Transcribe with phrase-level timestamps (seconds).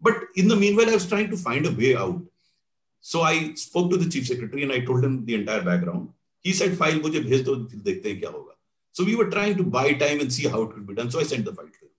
[0.00, 2.22] But in the meanwhile, I was trying to find a way out.
[3.00, 6.10] So I spoke to the chief secretary and I told him the entire background.
[6.40, 8.54] He said, file mujhe bhej do, fir dekhte hain kya hoga.
[8.92, 11.10] So we were trying to buy time and see how it could be done.
[11.10, 11.90] So I sent the file to him.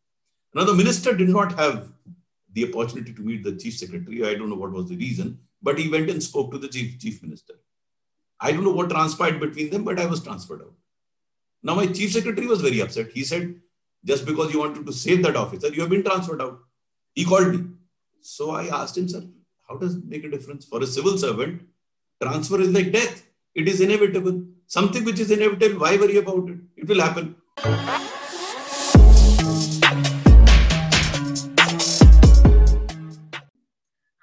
[0.54, 1.92] Now the minister did not have
[2.54, 4.26] the opportunity to meet the chief secretary.
[4.26, 7.00] I don't know what was the reason, but he went and spoke to the chief,
[7.00, 7.56] chief minister.
[8.40, 10.74] I don't know what transpired between them, but I was transferred out.
[11.62, 13.12] Now my chief secretary was very upset.
[13.12, 13.56] He said,
[14.06, 16.60] just because you wanted to save that officer, you have been transferred out.
[17.14, 17.66] He called me.
[18.22, 19.24] So I asked him, sir,
[19.68, 20.66] how does it make a difference?
[20.66, 21.62] For a civil servant,
[22.22, 23.26] transfer is like death.
[23.56, 24.44] It is inevitable.
[24.68, 26.58] Something which is inevitable, why worry about it?
[26.76, 27.38] It will happen.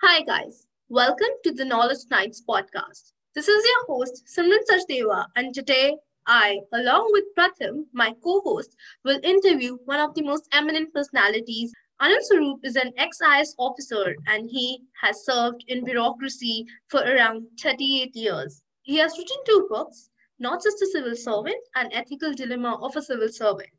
[0.02, 3.12] Hi guys, welcome to the Knowledge Knights podcast.
[3.34, 9.20] This is your host Simran Sachdeva and today I, along with Pratham, my co-host, will
[9.22, 11.72] interview one of the most eminent personalities.
[11.98, 18.14] Anil Swarup is an ex-IAS officer and he has served in bureaucracy for around 38
[18.14, 18.62] years.
[18.82, 23.00] He has written two books, Not Just a Civil Servant and Ethical Dilemma of a
[23.00, 23.70] Civil Servant.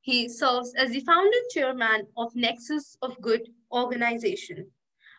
[0.00, 4.70] He serves as the founder chairman of Nexus of Good organization.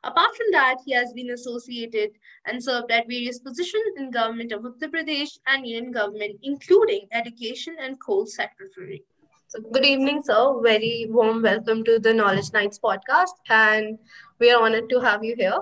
[0.03, 2.09] Apart from that, he has been associated
[2.47, 7.75] and served at various positions in government of Uttar Pradesh and union government, including education
[7.79, 9.03] and coal secretary.
[9.49, 10.61] So good evening, sir.
[10.61, 13.33] Very warm welcome to the Knowledge Knights podcast.
[13.49, 13.97] And
[14.39, 15.57] we are honored to have you here.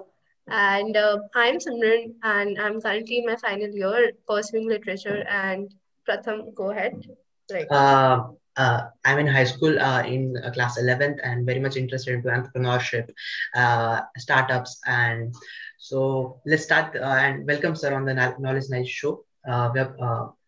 [0.50, 5.24] And uh, I'm Simran, and I'm currently in my final year pursuing literature.
[5.30, 5.74] And
[6.06, 7.02] Pratham, go ahead.
[7.50, 7.72] Right.
[7.72, 12.14] Uh, uh, I'm in high school uh, in uh, class 11th and very much interested
[12.16, 13.10] into entrepreneurship,
[13.56, 15.34] uh, startups, and
[15.78, 19.24] so let's start uh, and welcome sir on the Knowledge Knight show.
[19.48, 19.96] Uh, we have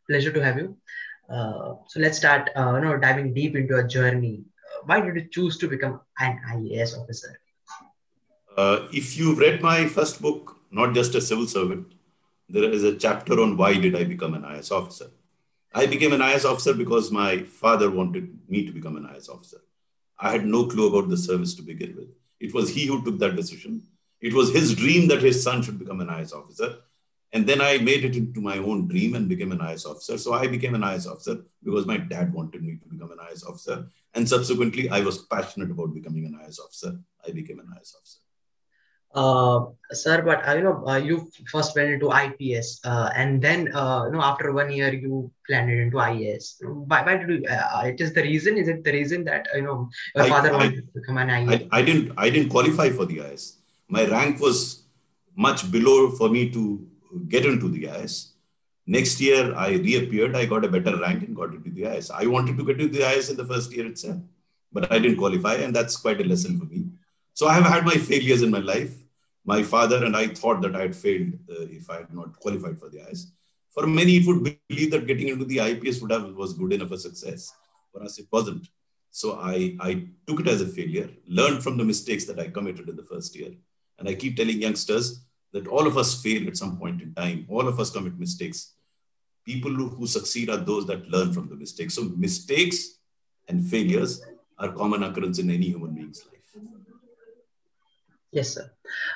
[0.09, 0.75] pleasure to have you.
[1.31, 4.43] Uh, so let's start, uh, you know, diving deep into a journey.
[4.65, 7.39] Uh, why did you choose to become an IAS officer?
[8.91, 11.93] if you've read my first book, not just a civil servant,
[12.49, 15.11] there is a chapter on why did I become an IAS officer
[15.73, 19.61] I became an IAS officer because my father wanted me to become an IAS officer.
[20.19, 22.09] I had no clue about the service to begin with.
[22.39, 23.83] It was he who took that decision.
[24.19, 26.77] It was his dream that his son should become an IAS officer.
[27.31, 30.17] And then I made it into my own dream and became an IAS officer.
[30.17, 33.47] So I became an IAS officer because my dad wanted me to become an IAS
[33.47, 33.87] officer.
[34.15, 36.99] And subsequently, I was passionate about becoming an IAS officer.
[37.27, 38.19] I became an IAS officer.
[39.11, 43.73] Uh, sir, but uh, you know, uh, you first went into IPS, uh, and then
[43.73, 46.63] uh, you know, after one year, you landed into IAS.
[46.63, 47.43] Why, why did you?
[47.49, 48.55] Uh, it is the reason?
[48.55, 51.29] Is it the reason that you know your I, father I, wanted to become an
[51.29, 51.67] IAS?
[51.71, 52.11] I, I, didn't.
[52.17, 53.55] I didn't qualify for the IAS.
[53.87, 54.83] My rank was
[55.35, 56.87] much below for me to
[57.27, 58.31] get into the IAS.
[58.85, 60.35] Next year, I reappeared.
[60.35, 62.09] I got a better rank and got into the IAS.
[62.11, 64.17] I wanted to get into the IAS in the first year itself,
[64.71, 66.85] but I didn't qualify, and that's quite a lesson for me.
[67.33, 68.95] So I have had my failures in my life.
[69.45, 72.79] My father and I thought that I had failed uh, if I had not qualified
[72.79, 73.27] for the IAS.
[73.69, 76.91] For many, it would believe that getting into the IPS would have was good enough
[76.91, 77.53] a success.
[77.91, 78.67] For us, it wasn't.
[79.11, 82.89] So I, I took it as a failure, learned from the mistakes that I committed
[82.89, 83.51] in the first year.
[83.97, 85.21] And I keep telling youngsters
[85.53, 87.45] that all of us fail at some point in time.
[87.49, 88.73] All of us commit mistakes.
[89.45, 91.95] People who, succeed are those that learn from the mistakes.
[91.95, 92.99] So mistakes
[93.47, 94.21] and failures
[94.59, 96.39] are common occurrence in any human being's life.
[98.31, 98.69] Yes, sir.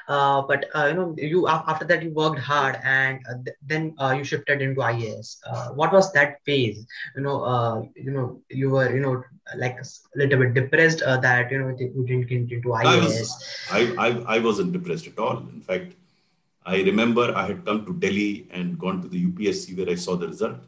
[0.07, 3.93] Uh, but uh, you know, you after that you worked hard, and uh, th- then
[3.99, 5.37] uh, you shifted into IAS.
[5.45, 6.87] Uh, what was that phase?
[7.15, 9.23] You know, uh, you know, you were you know
[9.55, 9.85] like a
[10.15, 12.87] little bit depressed that you know you didn't get into IAS.
[12.87, 15.37] I, was, I, I I wasn't depressed at all.
[15.37, 15.93] In fact,
[16.65, 20.15] I remember I had come to Delhi and gone to the UPSC where I saw
[20.15, 20.59] the result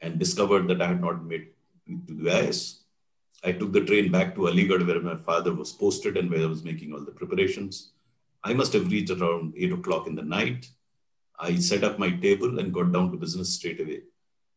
[0.00, 1.48] and discovered that I had not made
[1.86, 2.78] it to the IAS.
[3.44, 6.46] I took the train back to Aligarh where my father was posted and where I
[6.46, 7.92] was making all the preparations.
[8.42, 10.70] I must have reached around eight o'clock in the night.
[11.38, 14.02] I set up my table and got down to business straight away.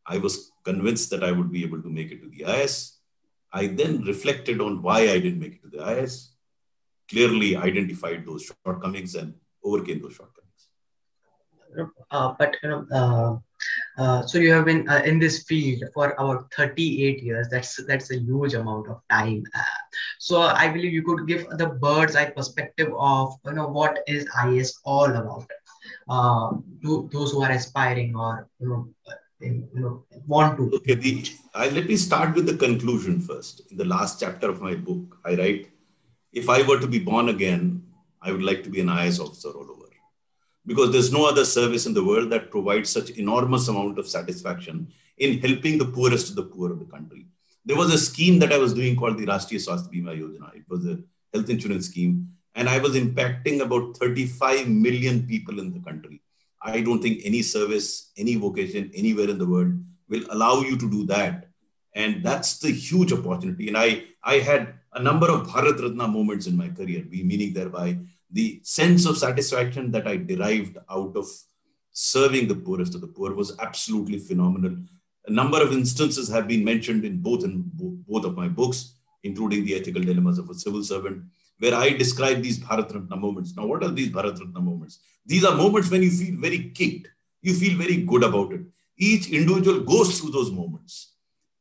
[0.06, 2.98] I was convinced that I would be able to make it to the IAS.
[3.52, 6.30] I then reflected on why I didn't make it to the IAS,
[7.10, 10.45] clearly identified those shortcomings and overcame those shortcomings.
[12.12, 13.36] Uh, but uh,
[13.98, 17.48] uh, so you have been in this field for about 38 years.
[17.50, 19.44] That's that's a huge amount of time.
[20.20, 24.26] So I believe you could give the bird's eye perspective of you know what is
[24.44, 25.50] IAS all about
[26.10, 26.52] uh,
[26.84, 28.88] to those who are aspiring or you know,
[29.40, 30.72] you know want to.
[30.78, 33.62] Okay, the, I, let me start with the conclusion first.
[33.72, 35.70] In the last chapter of my book, I write,
[36.34, 37.84] if I were to be born again,
[38.22, 39.75] I would like to be an IAS officer all over
[40.66, 44.88] because there's no other service in the world that provides such enormous amount of satisfaction
[45.18, 47.28] in helping the poorest of the poor of the country.
[47.66, 50.56] There was a scheme that I was doing called the Rashtriya Swasthya Bima Yojana.
[50.56, 51.00] It was a
[51.34, 52.36] health insurance scheme.
[52.56, 56.22] and I was impacting about 35 million people in the country.
[56.62, 59.74] I don't think any service, any vocation, anywhere in the world
[60.10, 61.50] will allow you to do that.
[61.94, 63.68] And that's the huge opportunity.
[63.68, 67.98] And I, I had a number of Bharat Ratna moments in my career, meaning thereby
[68.36, 71.26] the sense of satisfaction that I derived out of
[71.94, 74.76] serving the poorest of the poor was absolutely phenomenal.
[75.28, 79.64] A number of instances have been mentioned in both in both of my books, including
[79.64, 81.24] the ethical dilemmas of a civil servant,
[81.60, 83.56] where I describe these Bharat Ratna moments.
[83.56, 85.00] Now, what are these Bharat Ratna moments?
[85.26, 87.08] These are moments when you feel very kicked.
[87.42, 88.66] You feel very good about it.
[88.98, 91.14] Each individual goes through those moments.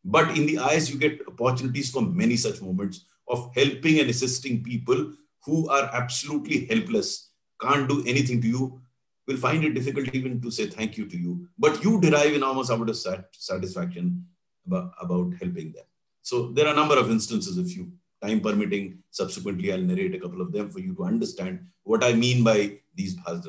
[0.05, 4.65] But in the eyes, you get opportunities for many such moments of helping and assisting
[4.65, 5.13] people
[5.45, 7.31] who are absolutely helpless,
[7.61, 8.81] can't do anything to you,
[9.27, 11.49] will find it difficult even to say thank you to you.
[11.59, 14.27] But you derive enormous amount of satisfaction
[14.67, 15.85] about, about helping them.
[16.23, 17.93] So there are a number of instances, if you
[18.23, 22.15] time permitting, subsequently I'll narrate a couple of them for you to understand what I
[22.15, 23.49] mean by these moments.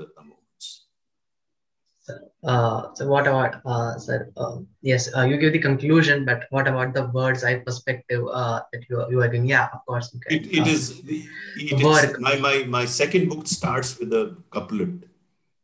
[2.42, 6.66] Uh, so what about, uh, sir, uh, yes, uh, you give the conclusion, but what
[6.66, 9.46] about the bird's eye perspective uh, that you, you are doing?
[9.46, 10.14] Yeah, of course.
[10.16, 10.36] Okay.
[10.36, 15.04] It, it is, it is my, my, my second book starts with a couplet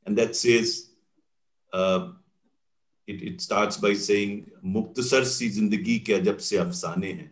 [0.04, 0.90] and that says,
[1.72, 2.10] uh,
[3.06, 7.30] it, it starts by saying, Muktsar सी जिंदगी क्या जब से अफसाने हैं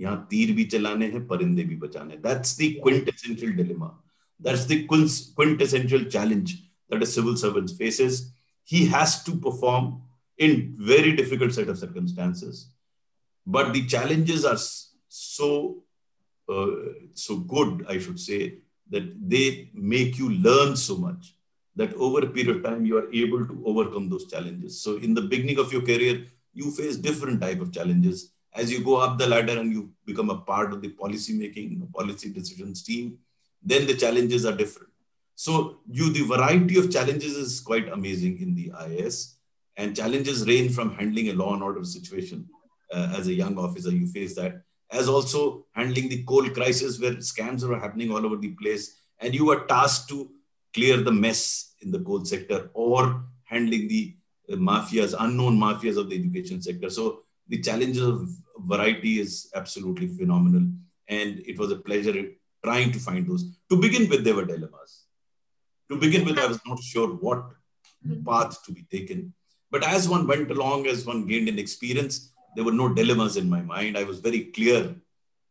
[0.00, 3.92] यहाँ तीर भी चलाने हैं परिंदे भी बचाने that's the quintessential dilemma
[4.40, 8.32] that's the quintessential challenge that a civil servant faces
[8.71, 9.85] he has to perform
[10.37, 12.69] in very difficult set of circumstances.
[13.45, 14.59] But the challenges are
[15.07, 15.83] so
[16.49, 16.67] uh,
[17.13, 18.39] so good i should say
[18.93, 21.35] that they make you learn so much
[21.75, 24.81] that over a period of time you are able to overcome those challenges.
[24.81, 28.31] So in the beginning of your career you face different type of challenges.
[28.53, 31.87] As you go up the ladder and you become a part of the policy making,
[31.93, 33.19] policy decisions team,
[33.63, 34.88] then the challenges are different.
[35.39, 39.35] So you, the variety of challenges is quite amazing in the IAS.
[39.77, 42.45] And challenges range from handling a law and order situation
[42.93, 47.13] uh, as a young officer, you face that, as also handling the coal crisis where
[47.31, 48.97] scams are happening all over the place.
[49.19, 50.29] And you are tasked to
[50.73, 54.17] clear the mess in the coal sector or handling the
[54.51, 56.89] uh, mafias, unknown mafias of the education sector.
[56.89, 58.27] So the challenges of
[58.57, 60.69] variety is absolutely phenomenal.
[61.07, 62.29] And it was a pleasure
[62.61, 63.45] trying to find those.
[63.69, 65.05] To begin with, there were dilemmas.
[65.89, 67.39] To begin with, I was not sure what
[68.05, 68.23] mm-hmm.
[68.23, 69.33] path to be taken.
[69.71, 73.49] But as one went along, as one gained an experience, there were no dilemmas in
[73.49, 73.97] my mind.
[73.97, 74.95] I was very clear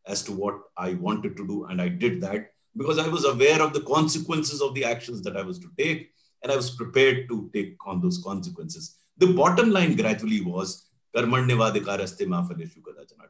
[0.06, 3.62] as to what I wanted to do, and I did that because I was aware
[3.62, 6.10] of the consequences of the actions that I was to take,
[6.42, 8.96] and I was prepared to take on those consequences.
[9.18, 10.88] The bottom line gradually was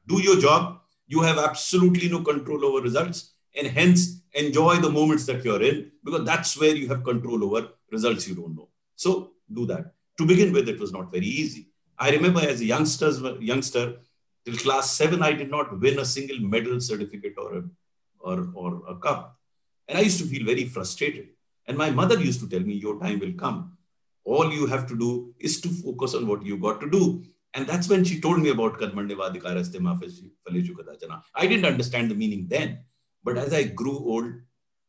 [0.07, 0.81] do your job.
[1.07, 5.91] You have absolutely no control over results and hence enjoy the moments that you're in
[6.05, 8.69] because that's where you have control over results you don't know.
[8.97, 9.95] So do that.
[10.19, 11.69] To begin with, it was not very easy.
[11.99, 13.97] I remember as a youngsters, youngster,
[14.45, 17.65] till class seven, I did not win a single medal, certificate, or a,
[18.21, 19.39] or, or a cup.
[19.89, 21.29] And I used to feel very frustrated.
[21.67, 23.77] And my mother used to tell me, Your time will come.
[24.25, 27.25] All you have to do is to focus on what you got to do.
[27.55, 28.81] And that's when she told me about
[31.35, 32.81] I didn't understand the meaning then.
[33.25, 34.33] But as I grew old,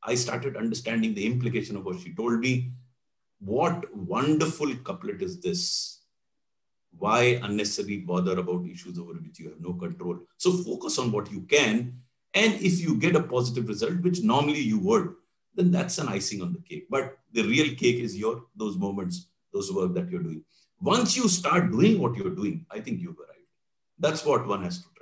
[0.03, 2.71] I started understanding the implication of what she told me.
[3.39, 6.01] What wonderful couplet is this?
[6.97, 10.19] Why unnecessarily bother about issues over which you have no control?
[10.37, 12.01] So focus on what you can.
[12.33, 15.13] And if you get a positive result, which normally you would,
[15.55, 16.87] then that's an icing on the cake.
[16.89, 20.43] But the real cake is your those moments, those work that you're doing.
[20.81, 23.47] Once you start doing what you're doing, I think you've arrived.
[23.99, 24.98] That's what one has to try.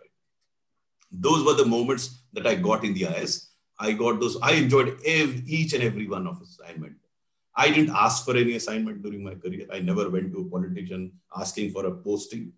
[1.12, 3.48] Those were the moments that I got in the IAS.
[3.80, 4.38] I got those.
[4.42, 6.96] I enjoyed each and every one of assignment.
[7.56, 9.68] I didn't ask for any assignment during my career.
[9.72, 12.54] I never went to a politician asking for a posting.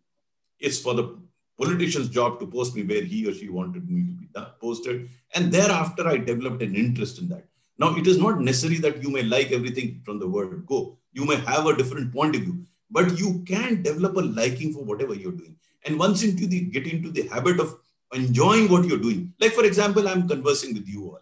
[0.59, 1.17] It's for the
[1.57, 4.27] politician's job to post me where he or she wanted me to be
[4.59, 5.09] posted.
[5.35, 7.45] And thereafter, I developed an interest in that.
[7.77, 10.97] Now, it is not necessary that you may like everything from the word go.
[11.13, 14.83] You may have a different point of view but you can develop a liking for
[14.83, 15.55] whatever you're doing.
[15.85, 17.77] And once into the get into the habit of
[18.13, 21.21] enjoying what you're doing, like for example, I'm conversing with you all.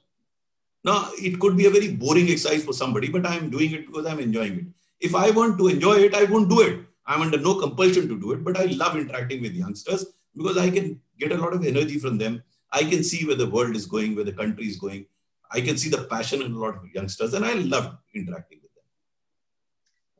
[0.83, 4.05] Now, it could be a very boring exercise for somebody, but I'm doing it because
[4.05, 4.65] I'm enjoying it.
[4.99, 6.79] If I want to enjoy it, I won't do it.
[7.05, 10.69] I'm under no compulsion to do it, but I love interacting with youngsters because I
[10.69, 12.43] can get a lot of energy from them.
[12.71, 15.05] I can see where the world is going, where the country is going.
[15.51, 18.61] I can see the passion in a lot of youngsters, and I love interacting with
[18.61, 18.66] them.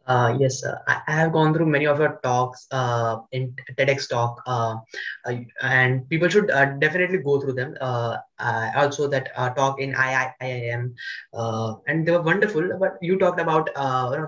[0.08, 4.08] Uh, yes, uh, I, I, have gone through many of your talks uh, in TEDx
[4.08, 4.76] talk, uh,
[5.26, 7.76] uh, and people should uh, definitely go through them.
[7.82, 10.94] also, that talk in IIM,
[11.88, 12.78] and they were wonderful.
[12.80, 13.70] But you talked about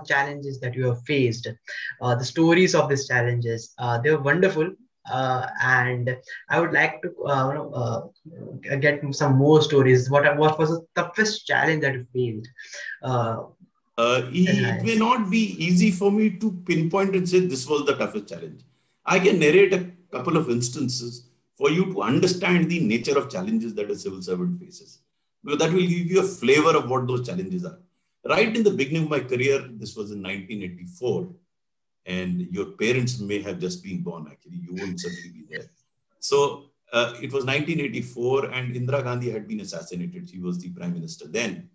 [0.06, 1.48] challenges that you have faced,
[2.00, 3.74] the stories of these challenges.
[4.04, 4.70] they were wonderful.
[5.10, 6.14] and
[6.50, 8.12] I would like to you know,
[8.80, 10.10] get some more stories.
[10.10, 12.50] What what was the toughest challenge that you faced?
[14.00, 17.96] Uh, it may not be easy for me to pinpoint and say this was the
[18.00, 18.60] toughest challenge.
[19.04, 19.82] I can narrate a
[20.14, 21.26] couple of instances
[21.58, 25.00] for you to understand the nature of challenges that a civil servant faces.
[25.42, 27.78] Because that will give you a flavor of what those challenges are.
[28.24, 31.28] Right in the beginning of my career, this was in 1984,
[32.06, 34.58] and your parents may have just been born, actually.
[34.66, 35.66] You won't certainly be there.
[36.18, 40.28] So uh, it was 1984, and Indira Gandhi had been assassinated.
[40.30, 41.70] She was the prime minister then.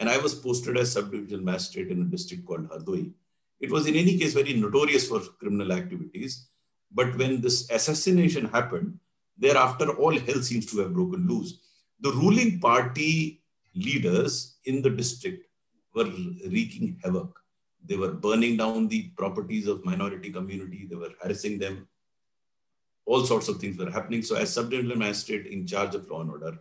[0.00, 3.12] And I was posted as sub-divisional magistrate in a district called Hardoi.
[3.60, 6.48] It was in any case very notorious for criminal activities.
[6.90, 8.98] But when this assassination happened,
[9.36, 11.60] thereafter all hell seems to have broken loose.
[12.00, 13.42] The ruling party
[13.74, 15.46] leaders in the district
[15.94, 17.38] were wreaking havoc.
[17.84, 20.86] They were burning down the properties of minority community.
[20.88, 21.86] They were harassing them.
[23.04, 24.22] All sorts of things were happening.
[24.22, 26.58] So as sub-divisional magistrate in charge of law and order,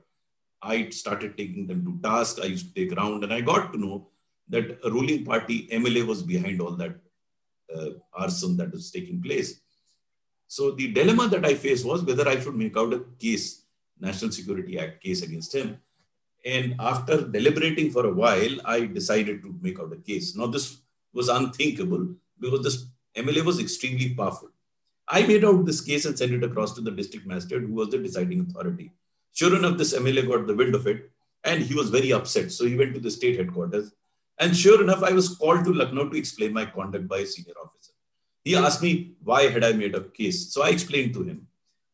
[0.61, 2.39] I started taking them to task.
[2.41, 4.09] I used to take round, and I got to know
[4.49, 6.95] that a ruling party MLA was behind all that
[7.75, 9.61] uh, arson that was taking place.
[10.47, 13.65] So the dilemma that I faced was whether I should make out a case,
[13.99, 15.77] National Security Act case against him.
[16.43, 20.35] And after deliberating for a while, I decided to make out a case.
[20.35, 20.79] Now, this
[21.13, 22.85] was unthinkable because this
[23.15, 24.49] MLA was extremely powerful.
[25.07, 27.89] I made out this case and sent it across to the district magistrate, who was
[27.89, 28.91] the deciding authority.
[29.33, 31.11] Sure enough, this MLA got the wind of it
[31.43, 32.51] and he was very upset.
[32.51, 33.93] So he went to the state headquarters.
[34.39, 37.53] And sure enough, I was called to Lucknow to explain my conduct by a senior
[37.63, 37.93] officer.
[38.43, 40.53] He asked me why had I made a case.
[40.53, 41.47] So I explained to him.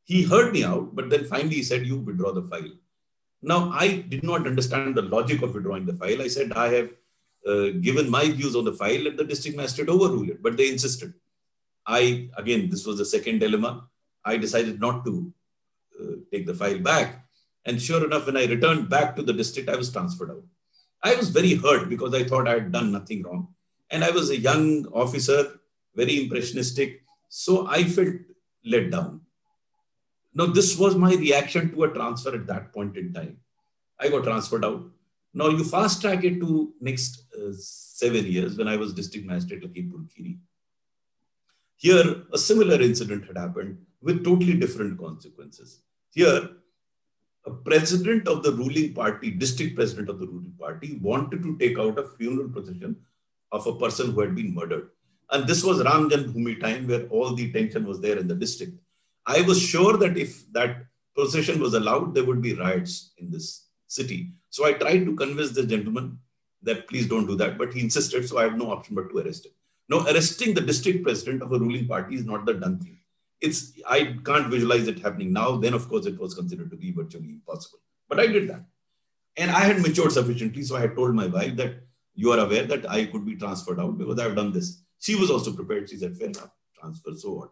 [0.03, 2.71] He heard me out, but then finally he said, You withdraw the file.
[3.41, 6.21] Now, I did not understand the logic of withdrawing the file.
[6.21, 6.89] I said, I have
[7.45, 10.41] uh, given my views on the file, let the district magistrate overrule it.
[10.41, 11.13] But they insisted.
[11.85, 13.87] I, again, this was the second dilemma.
[14.23, 15.33] I decided not to
[15.99, 17.24] uh, take the file back.
[17.65, 20.43] And sure enough, when I returned back to the district, I was transferred out.
[21.03, 23.47] I was very hurt because I thought I had done nothing wrong.
[23.89, 25.59] And I was a young officer,
[25.95, 27.03] very impressionistic.
[27.29, 28.15] So I felt
[28.63, 29.21] let down.
[30.33, 33.37] Now, this was my reaction to a transfer at that point in time.
[33.99, 34.83] I got transferred out.
[35.33, 39.63] Now, you fast track it to next uh, seven years when I was district magistrate
[39.63, 40.37] Lakhimpur Kheri.
[41.77, 45.81] Here, a similar incident had happened with totally different consequences.
[46.11, 46.49] Here,
[47.45, 51.77] a president of the ruling party, district president of the ruling party, wanted to take
[51.77, 52.95] out a funeral procession
[53.51, 54.89] of a person who had been murdered.
[55.31, 58.73] And this was Ram Janmabhoomi time where all the tension was there in the district.
[59.25, 60.85] I was sure that if that
[61.15, 64.31] procession was allowed, there would be riots in this city.
[64.49, 66.19] So I tried to convince the gentleman
[66.63, 69.19] that please don't do that, but he insisted, so I had no option but to
[69.19, 69.51] arrest him.
[69.87, 72.97] Now, arresting the district president of a ruling party is not the done thing
[73.41, 75.57] it's I can't visualize it happening now.
[75.57, 77.79] Then of course it was considered to be virtually impossible.
[78.07, 78.63] But I did that.
[79.37, 80.63] And I had matured sufficiently.
[80.63, 81.75] So I had told my wife that
[82.13, 84.81] you are aware that I could be transferred out because I've done this.
[84.99, 85.89] She was also prepared.
[85.89, 87.49] She said, fair enough, transfer, so what?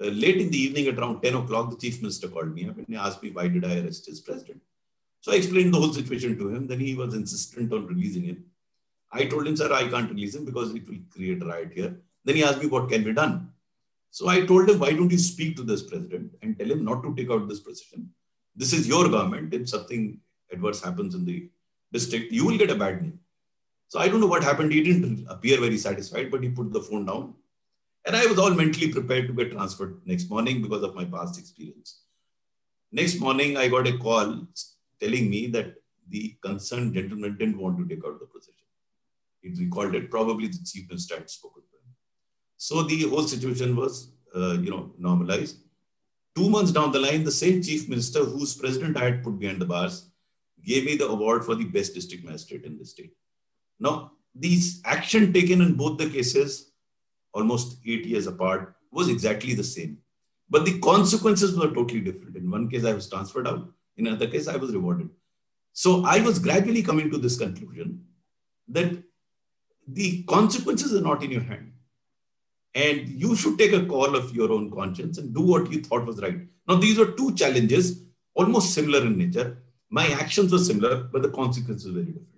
[0.00, 2.76] Uh, late in the evening at around 10 o'clock, the chief minister called me up
[2.76, 4.60] and he asked me why did I arrest his president.
[5.20, 6.66] So I explained the whole situation to him.
[6.66, 8.44] Then he was insistent on releasing him.
[9.12, 11.96] I told him, sir, I can't release him because it will create a riot here.
[12.24, 13.50] Then he asked me what can be done.
[14.16, 17.02] So I told him, why don't you speak to this president and tell him not
[17.02, 18.10] to take out this position?
[18.54, 19.52] This is your government.
[19.52, 20.20] If something
[20.52, 21.50] adverse happens in the
[21.92, 23.18] district, you will get a bad name.
[23.88, 24.72] So I don't know what happened.
[24.72, 27.34] He didn't appear very satisfied, but he put the phone down.
[28.06, 31.36] And I was all mentally prepared to get transferred next morning because of my past
[31.36, 32.02] experience.
[32.92, 34.46] Next morning, I got a call
[35.00, 35.74] telling me that
[36.08, 38.68] the concerned gentleman didn't want to take out the position.
[39.42, 40.08] He recalled it.
[40.08, 41.64] Probably the chief minister had spoken
[42.56, 45.58] so the whole situation was, uh, you know, normalized.
[46.36, 49.60] Two months down the line, the same chief minister whose president I had put behind
[49.60, 50.10] the bars
[50.64, 53.12] gave me the award for the best district magistrate in the state.
[53.78, 56.72] Now, these action taken in both the cases,
[57.32, 59.98] almost eight years apart, was exactly the same.
[60.50, 62.36] But the consequences were totally different.
[62.36, 63.68] In one case, I was transferred out.
[63.96, 65.10] In another case, I was rewarded.
[65.72, 68.04] So I was gradually coming to this conclusion
[68.68, 69.02] that
[69.86, 71.72] the consequences are not in your hand.
[72.74, 76.06] And you should take a call of your own conscience and do what you thought
[76.06, 76.40] was right.
[76.68, 78.02] Now, these are two challenges,
[78.34, 79.62] almost similar in nature.
[79.90, 82.28] My actions were similar, but the consequences were very different.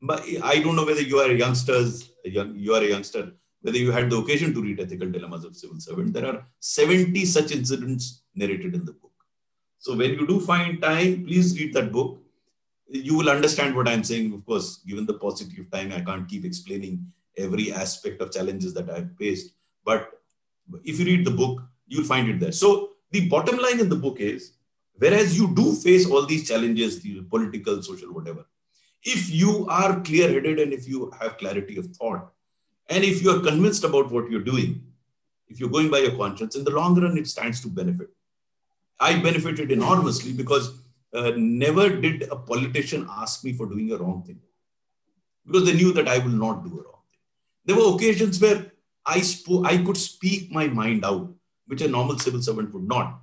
[0.00, 3.32] But I don't know whether you are youngsters, young, you are a youngster.
[3.62, 7.24] whether you had the occasion to read Ethical Dilemmas of Civil Servant, there are 70
[7.24, 9.12] such incidents narrated in the book.
[9.78, 12.20] So when you do find time, please read that book.
[12.88, 14.32] You will understand what I'm saying.
[14.32, 17.06] Of course, given the of time, I can't keep explaining
[17.36, 19.52] every aspect of challenges that I've faced.
[19.88, 20.00] But
[20.84, 22.52] if you read the book, you'll find it there.
[22.52, 24.52] So the bottom line in the book is,
[25.02, 28.44] whereas you do face all these challenges, the political, social, whatever,
[29.02, 32.30] if you are clear-headed and if you have clarity of thought,
[32.90, 34.82] and if you are convinced about what you're doing,
[35.48, 38.08] if you're going by your conscience, in the long run, it stands to benefit.
[39.00, 40.72] I benefited enormously because
[41.14, 44.40] uh, never did a politician ask me for doing a wrong thing
[45.46, 47.20] because they knew that I will not do a wrong thing.
[47.64, 48.72] There were occasions where
[49.08, 51.32] I, spoke, I could speak my mind out,
[51.66, 53.20] which a normal civil servant would not.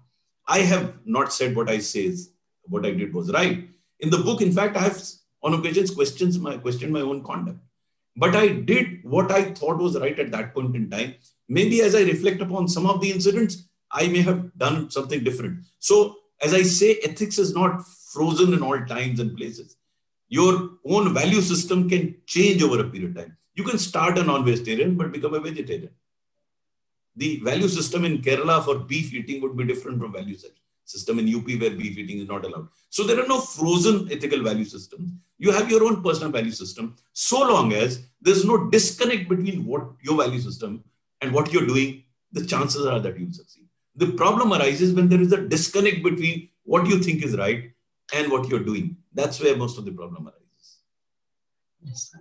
[0.47, 2.31] I have not said what I says,
[2.63, 3.69] what I did was right.
[3.99, 4.99] In the book, in fact, I have
[5.43, 7.59] on occasions questions my questioned my own conduct.
[8.17, 11.15] But I did what I thought was right at that point in time.
[11.47, 15.59] Maybe as I reflect upon some of the incidents, I may have done something different.
[15.79, 19.77] So, as I say, ethics is not frozen in all times and places.
[20.29, 23.37] Your own value system can change over a period of time.
[23.55, 25.91] You can start a non vegetarian but become a vegetarian.
[27.15, 30.37] The value system in Kerala for beef eating would be different from value
[30.83, 32.67] system in UP where beef eating is not allowed.
[32.89, 35.11] So there are no frozen ethical value systems.
[35.37, 39.87] You have your own personal value system so long as there's no disconnect between what
[40.01, 40.83] your value system
[41.21, 43.65] and what you're doing, the chances are that you'll succeed.
[43.95, 47.71] The problem arises when there is a disconnect between what you think is right
[48.13, 48.97] and what you're doing.
[49.13, 50.77] That's where most of the problem arises.
[51.81, 52.13] Yes,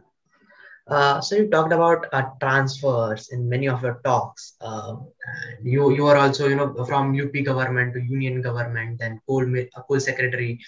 [0.88, 4.54] uh, so you talked about uh, transfers in many of your talks.
[4.60, 4.96] Uh,
[5.62, 9.80] you you are also you know from UP government to union government, then coal uh,
[9.88, 10.58] coal secretary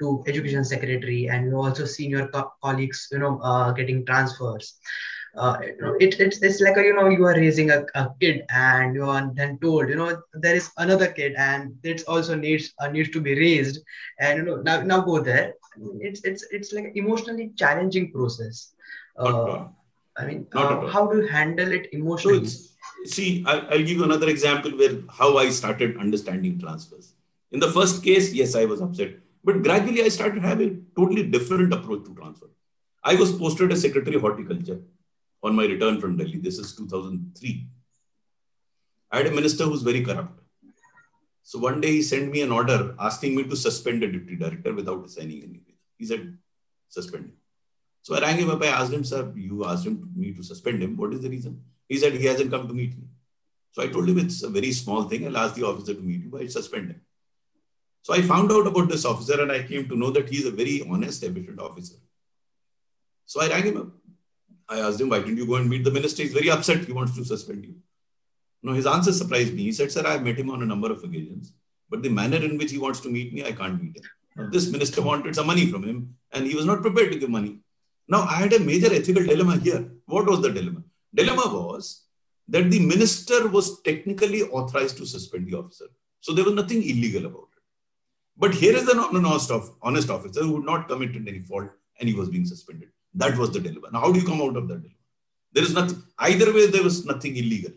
[0.00, 4.74] to education secretary, and you also seen your co- colleagues you know uh, getting transfers.
[6.00, 9.04] It, it's, it's like a, you know you are raising a, a kid and you
[9.04, 13.20] are then told you know there is another kid and it also needs needs to
[13.20, 13.80] be raised.
[14.20, 15.54] And you know now, now go there.
[16.00, 18.72] It's it's it's like emotionally challenging process
[19.18, 19.64] uh,
[20.16, 22.70] i mean uh, how do you handle it emotionally so
[23.16, 27.14] see I'll, I'll give you another example where how i started understanding transfers
[27.52, 29.12] in the first case yes i was upset
[29.44, 32.50] but gradually i started having a totally different approach to transfer
[33.02, 34.80] i was posted as secretary of horticulture
[35.44, 36.38] on my return from Delhi.
[36.38, 37.66] This is 2003.
[39.12, 40.40] I had a minister who's very corrupt.
[41.42, 44.72] So one day he sent me an order asking me to suspend a deputy director
[44.72, 45.74] without assigning anything.
[45.98, 46.38] He said,
[46.88, 47.32] suspend him.
[48.04, 48.62] So I rang him up.
[48.62, 50.94] I asked him, sir, you asked him me to suspend him.
[50.94, 51.62] What is the reason?
[51.88, 53.04] He said he hasn't come to meet me.
[53.72, 55.26] So I told him it's a very small thing.
[55.26, 57.00] I'll ask the officer to meet you, but I suspend him.
[58.02, 60.50] So I found out about this officer and I came to know that he's a
[60.50, 61.96] very honest, efficient officer.
[63.24, 63.88] So I rang him up.
[64.68, 66.22] I asked him, why didn't you go and meet the minister?
[66.22, 66.84] He's very upset.
[66.84, 67.76] He wants to suspend you.
[68.62, 69.62] No, his answer surprised me.
[69.62, 71.54] He said, sir, I've met him on a number of occasions,
[71.88, 74.02] but the manner in which he wants to meet me, I can't meet him.
[74.36, 77.30] Now, this minister wanted some money from him and he was not prepared to give
[77.30, 77.60] money.
[78.08, 79.88] Now, I had a major ethical dilemma here.
[80.06, 80.82] What was the dilemma?
[81.14, 82.02] Dilemma was
[82.48, 85.86] that the minister was technically authorized to suspend the officer.
[86.20, 87.62] So there was nothing illegal about it.
[88.36, 89.50] But here is an honest,
[89.82, 92.88] honest officer who would not committed any fault and he was being suspended.
[93.14, 93.88] That was the dilemma.
[93.92, 94.94] Now, how do you come out of that dilemma?
[95.52, 97.70] There is nothing, either way, there was nothing illegal.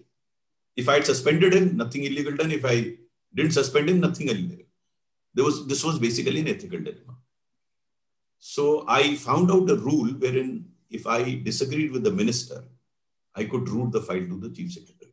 [0.76, 2.52] If I had suspended him, nothing illegal done.
[2.52, 2.96] If I
[3.34, 4.66] didn't suspend him, nothing illegal.
[5.34, 7.16] There was, this was basically an ethical dilemma.
[8.47, 12.65] So I found out a rule wherein if I disagreed with the minister,
[13.35, 15.13] I could route the file to the chief secretary.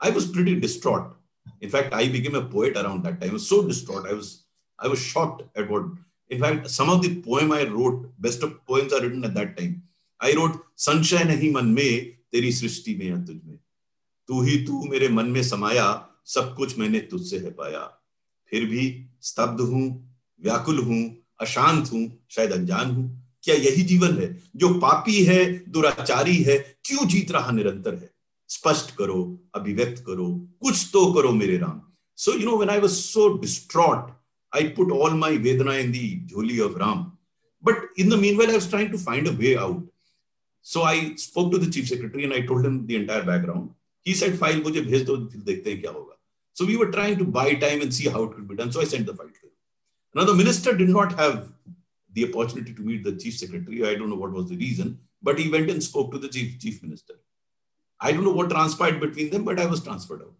[0.00, 1.16] I was pretty distraught.
[1.60, 3.30] In fact, I became a poet around that time.
[3.30, 4.06] I was so distraught.
[4.06, 4.44] I was
[4.78, 5.84] I was shocked at what
[6.30, 9.56] in fact, some of the poem I wrote, best of poems are written at that
[9.56, 9.82] time.
[10.20, 13.58] I wrote, संशय नहीं मन में तेरी सृष्टि में या तुझ में
[14.28, 15.86] तू ही तू मेरे मन में समाया
[16.34, 17.80] सब कुछ मैंने तुझसे है पाया
[18.50, 18.84] फिर भी
[19.20, 19.84] स्तब्ध हूं
[20.44, 21.02] व्याकुल हूं
[21.39, 23.05] अशांत हूँ, शायद अनजान हूँ।
[23.43, 26.57] क्या यही जीवन है जो पापी है, दुराचारी है?
[26.85, 28.09] क्यों जीत रहा निरंतर है?
[28.49, 29.17] स्पष्ट करो,
[29.55, 30.27] अभिव्यक्त करो,
[30.61, 31.81] कुछ तो करो मेरे Ram.
[32.17, 34.11] So you know when I was so distraught
[34.53, 37.03] I put all my वेदना इन दी झोली of Ram
[37.63, 39.89] but in the meanwhile I trying to find a way out
[40.65, 43.69] so I spoke to the chief secretary and I told him the entire background
[44.05, 46.17] he said file मुझे भेज दो, फिर देखते हैं क्या होगा.
[46.57, 48.79] So we were trying to buy time and see how it could be done so
[48.79, 49.47] I sent the file to
[50.15, 51.51] Now the minister did not have
[52.13, 53.85] the opportunity to meet the chief secretary.
[53.85, 56.57] I don't know what was the reason, but he went and spoke to the chief,
[56.57, 57.15] chief minister.
[57.99, 60.33] I don't know what transpired between them, but I was transferred out.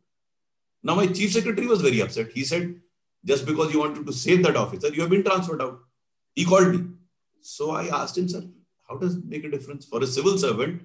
[0.81, 2.31] Now my chief secretary was very upset.
[2.31, 2.79] He said,
[3.25, 5.79] just because you wanted to save that officer, you have been transferred out.
[6.35, 6.85] He called me.
[7.41, 8.43] So I asked him, sir,
[8.87, 9.85] how does it make a difference?
[9.85, 10.83] For a civil servant,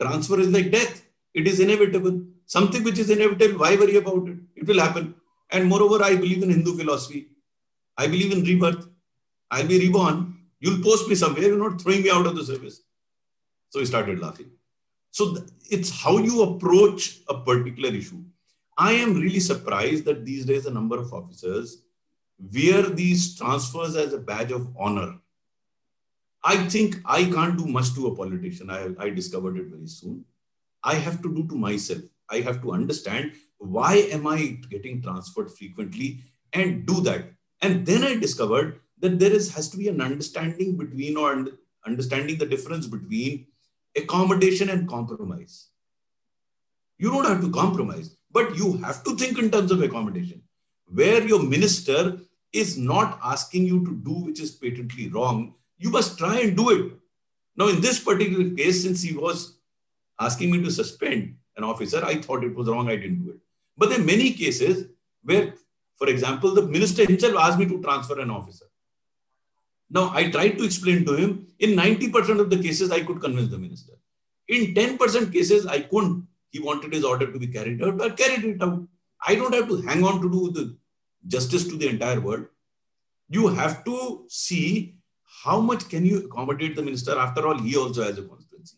[0.00, 1.06] transfer is like death.
[1.34, 2.22] It is inevitable.
[2.46, 4.38] Something which is inevitable, why worry about it?
[4.56, 5.14] It will happen.
[5.50, 7.28] And moreover, I believe in Hindu philosophy.
[7.96, 8.86] I believe in rebirth.
[9.50, 10.38] I'll be reborn.
[10.60, 11.44] You'll post me somewhere.
[11.44, 12.82] You're not throwing me out of the service.
[13.70, 14.50] So he started laughing.
[15.10, 15.36] So
[15.70, 18.22] it's how you approach a particular issue.
[18.76, 21.82] I am really surprised that these days a number of officers
[22.52, 25.14] wear these transfers as a badge of honor.
[26.42, 28.70] I think I can't do much to a politician.
[28.70, 30.24] I, I discovered it very soon.
[30.82, 32.02] I have to do to myself.
[32.28, 36.20] I have to understand why am I getting transferred frequently
[36.52, 37.30] and do that.
[37.64, 41.46] And then I discovered that there is has to be an understanding between or
[41.86, 43.46] understanding the difference between
[43.96, 45.68] accommodation and compromise.
[46.98, 50.42] You don't have to compromise, but you have to think in terms of accommodation,
[51.00, 52.18] where your minister
[52.52, 55.54] is not asking you to do which is patently wrong.
[55.78, 56.92] You must try and do it.
[57.56, 59.58] Now, in this particular case, since he was
[60.20, 62.90] asking me to suspend an officer, I thought it was wrong.
[62.90, 63.40] I didn't do it.
[63.78, 64.88] But there are many cases
[65.22, 65.54] where,
[65.96, 68.66] for example, the minister himself asked me to transfer an officer.
[69.90, 73.50] Now, I tried to explain to him, in 90% of the cases, I could convince
[73.50, 73.92] the minister.
[74.48, 76.26] In 10% cases, I couldn't.
[76.50, 78.86] He wanted his order to be carried out, but carried it out.
[79.26, 80.76] I don't have to hang on to do the
[81.26, 82.46] justice to the entire world.
[83.28, 84.96] You have to see
[85.42, 87.18] how much can you accommodate the minister.
[87.18, 88.76] After all, he also has a constituency.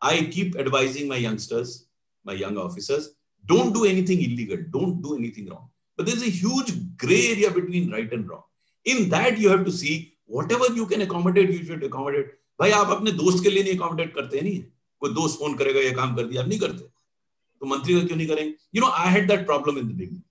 [0.00, 1.86] I keep advising my youngsters,
[2.24, 3.14] my young officers,
[3.46, 5.68] don't do anything illegal, don't do anything wrong.
[5.97, 8.43] But there's a huge gray area between right and wrong.
[8.85, 12.27] In that, you have to see whatever you can accommodate, you should accommodate.
[12.59, 14.61] भाई आप अपने दोस्त के लिए नहीं accommodate करते नहीं
[15.01, 18.17] कोई दोस्त फोन करेगा ये काम कर दिया आप नहीं करते तो मंत्री का क्यों
[18.17, 20.21] नहीं करेंगे you know I had that problem in the beginning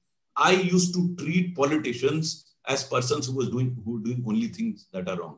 [0.47, 2.35] I use to treat politicians
[2.75, 5.35] as persons who was doing who doing only things that are wrong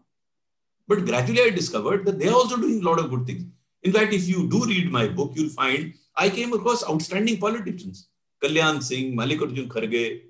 [0.92, 3.42] but gradually i discovered that they are also doing a lot of good things
[3.88, 8.09] in fact if you do read my book you'll find I came across outstanding politicians.
[8.43, 10.21] Kalyan Singh, Mallikarjun Kharge,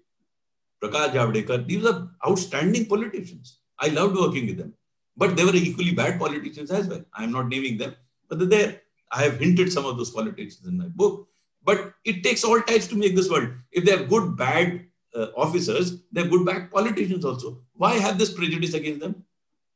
[0.81, 1.67] Prakash Javadekar.
[1.67, 3.59] These are outstanding politicians.
[3.79, 4.73] I loved working with them.
[5.17, 7.03] But they were equally bad politicians as well.
[7.13, 7.95] I am not naming them,
[8.29, 8.81] but they're there.
[9.11, 11.27] I have hinted some of those politicians in my book.
[11.63, 13.49] But it takes all types to make this world.
[13.71, 17.61] If they're good, bad uh, officers, they're good, bad politicians also.
[17.73, 19.23] Why have this prejudice against them?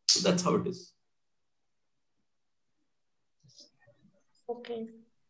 [0.07, 0.91] So that's how it is.
[4.49, 4.87] Okay.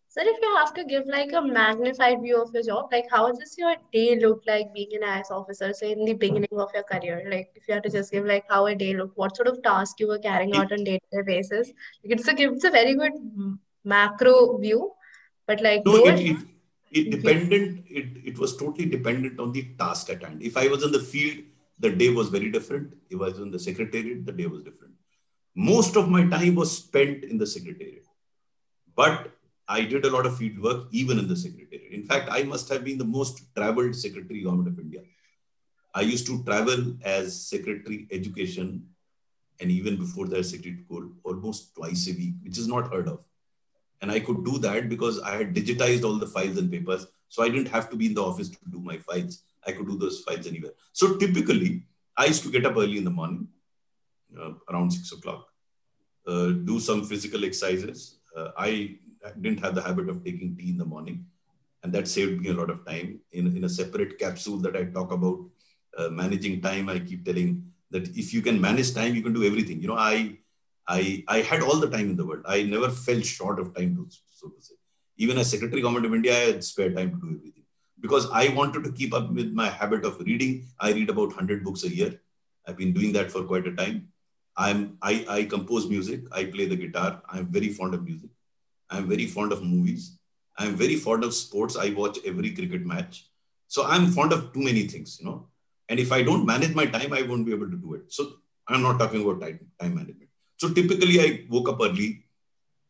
[0.10, 3.30] Sir, if you have to give like a magnified view of your job, like how
[3.32, 6.84] does your day look like being an IAS officer, say in the beginning of your
[6.84, 7.28] career?
[7.30, 9.62] Like if you had to just give like how a day look, what sort of
[9.62, 11.68] task you were carrying out on day-to-day basis?
[12.04, 13.12] Like, it's a it's a very good
[13.84, 14.94] macro view,
[15.46, 16.38] but like no, it, it,
[16.92, 17.86] it dependent.
[17.90, 20.42] It it was totally dependent on the task at hand.
[20.42, 21.44] If I was in the field,
[21.80, 22.94] the day was very different.
[23.10, 24.94] If I was in the secretariat, the day was different.
[25.54, 28.06] Most of my time was spent in the secretariat,
[28.96, 29.37] but
[29.68, 31.92] I did a lot of field work even in the secretariat.
[31.92, 35.02] In fact, I must have been the most traveled secretary government of India.
[35.94, 38.86] I used to travel as secretary education
[39.60, 43.26] and even before that secretary code almost twice a week, which is not heard of.
[44.02, 47.08] And I could do that because I had digitized all the files and papers.
[47.30, 49.42] So I didn't have to be in the office to do my files.
[49.66, 50.72] I could do those files anywhere.
[50.94, 51.84] So typically,
[52.16, 53.48] I used to get up early in the morning,
[54.40, 55.48] uh, around six o'clock,
[56.28, 58.20] uh, do some physical exercises.
[58.36, 59.00] Uh, I
[59.42, 61.26] didn't have the habit of taking tea in the morning.
[61.84, 63.20] And that saved me a lot of time.
[63.32, 65.40] In, in a separate capsule that I talk about
[65.98, 69.46] uh, managing time, I keep telling that if you can manage time, you can do
[69.46, 69.82] everything.
[69.82, 70.38] You know, I,
[70.88, 72.44] I, I had all the time in the world.
[72.46, 74.76] I never fell short of time, to, so to say.
[75.18, 77.64] Even as Secretary Government of India, I had spare time to do everything.
[78.00, 80.68] Because I wanted to keep up with my habit of reading.
[80.80, 82.20] I read about 100 books a year.
[82.68, 84.10] I've been doing that for quite a time.
[84.56, 86.22] I'm, I, I compose music.
[86.32, 87.22] I play the guitar.
[87.30, 88.30] I'm very fond of music.
[88.90, 90.18] I'm very fond of movies.
[90.58, 91.76] I'm very fond of sports.
[91.76, 93.26] I watch every cricket match.
[93.68, 95.48] So I'm fond of too many things, you know.
[95.90, 98.12] And if I don't manage my time, I won't be able to do it.
[98.12, 98.34] So
[98.68, 100.30] I'm not talking about time, time management.
[100.58, 102.26] So typically, I woke up early,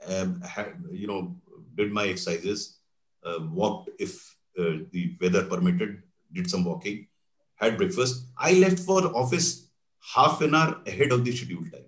[0.07, 1.35] um, had, you know,
[1.75, 2.79] did my exercises,
[3.23, 6.01] uh, walked if uh, the weather permitted,
[6.33, 7.07] did some walking,
[7.55, 8.27] had breakfast.
[8.37, 9.67] I left for office
[10.15, 11.85] half an hour ahead of the scheduled time.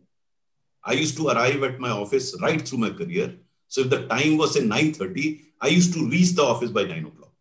[0.83, 3.35] I used to arrive at my office right through my career
[3.69, 7.05] so if the time was at 9.30, I used to reach the office by 9
[7.05, 7.31] o'clock.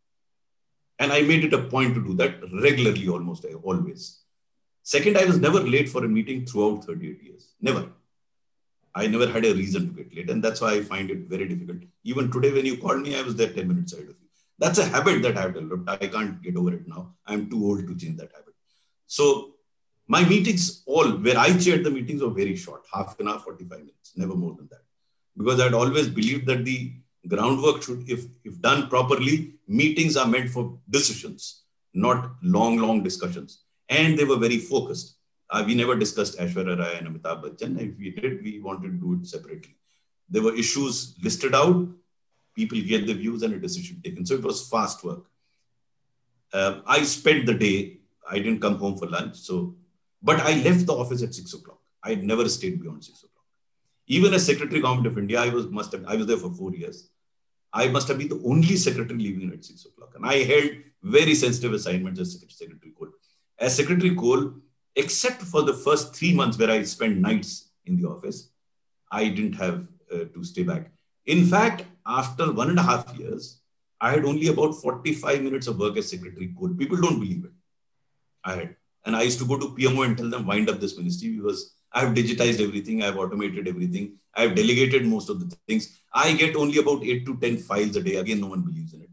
[0.99, 4.21] And I made it a point to do that regularly, almost eh, always.
[4.83, 7.55] Second, I was never late for a meeting throughout 38 years.
[7.61, 7.89] Never.
[8.95, 10.29] I never had a reason to get late.
[10.29, 11.79] And that's why I find it very difficult.
[12.05, 14.29] Even today, when you called me, I was there 10 minutes ahead of you.
[14.59, 15.89] That's a habit that I've developed.
[15.89, 17.15] I can't get over it now.
[17.27, 18.55] I'm too old to change that habit.
[19.07, 19.55] So
[20.09, 23.79] my meetings, all where I chaired the meetings, were very short half an hour, 45
[23.79, 24.83] minutes, never more than that
[25.39, 26.93] because I'd always believed that the
[27.27, 31.63] Groundwork should, if, if done properly, meetings are meant for decisions,
[31.95, 33.63] not long, long discussions.
[33.89, 35.17] And they were very focused.
[35.51, 37.79] Uh, we never discussed Aishwarya Rai and Amitabh Bachchan.
[37.81, 39.77] If we did, we wanted to do it separately.
[40.29, 41.89] There were issues listed out,
[42.55, 44.27] people get the views and a decision taken.
[44.27, 45.25] So it was fast work.
[46.53, 47.99] Uh, I spent the day,
[48.29, 49.37] I didn't come home for lunch.
[49.37, 49.77] So,
[50.23, 51.81] but I left the office at six o'clock.
[52.03, 53.38] I never stayed beyond six o'clock.
[54.09, 56.75] Even as Secretary Government of India, I was must have I was there for four
[56.75, 57.11] years.
[57.73, 60.71] I must have been the only secretary leaving at six o'clock, and I held
[61.03, 63.09] very sensitive assignments as Secretary Coal.
[63.59, 64.55] As Secretary Coal,
[64.97, 68.51] except for the first three months where I spent nights in the office,
[69.13, 70.91] I didn't have uh, to stay back.
[71.27, 73.61] In fact, after one and a half years,
[74.01, 76.75] I had only about 45 minutes of work as Secretary Coal.
[76.75, 77.51] People don't believe it.
[78.45, 78.77] I had.
[79.05, 81.75] And I used to go to PMO and tell them, wind up this ministry because
[81.93, 83.03] I've digitized everything.
[83.03, 84.19] I've automated everything.
[84.35, 85.99] I've delegated most of the things.
[86.13, 88.17] I get only about eight to 10 files a day.
[88.17, 89.11] Again, no one believes in it.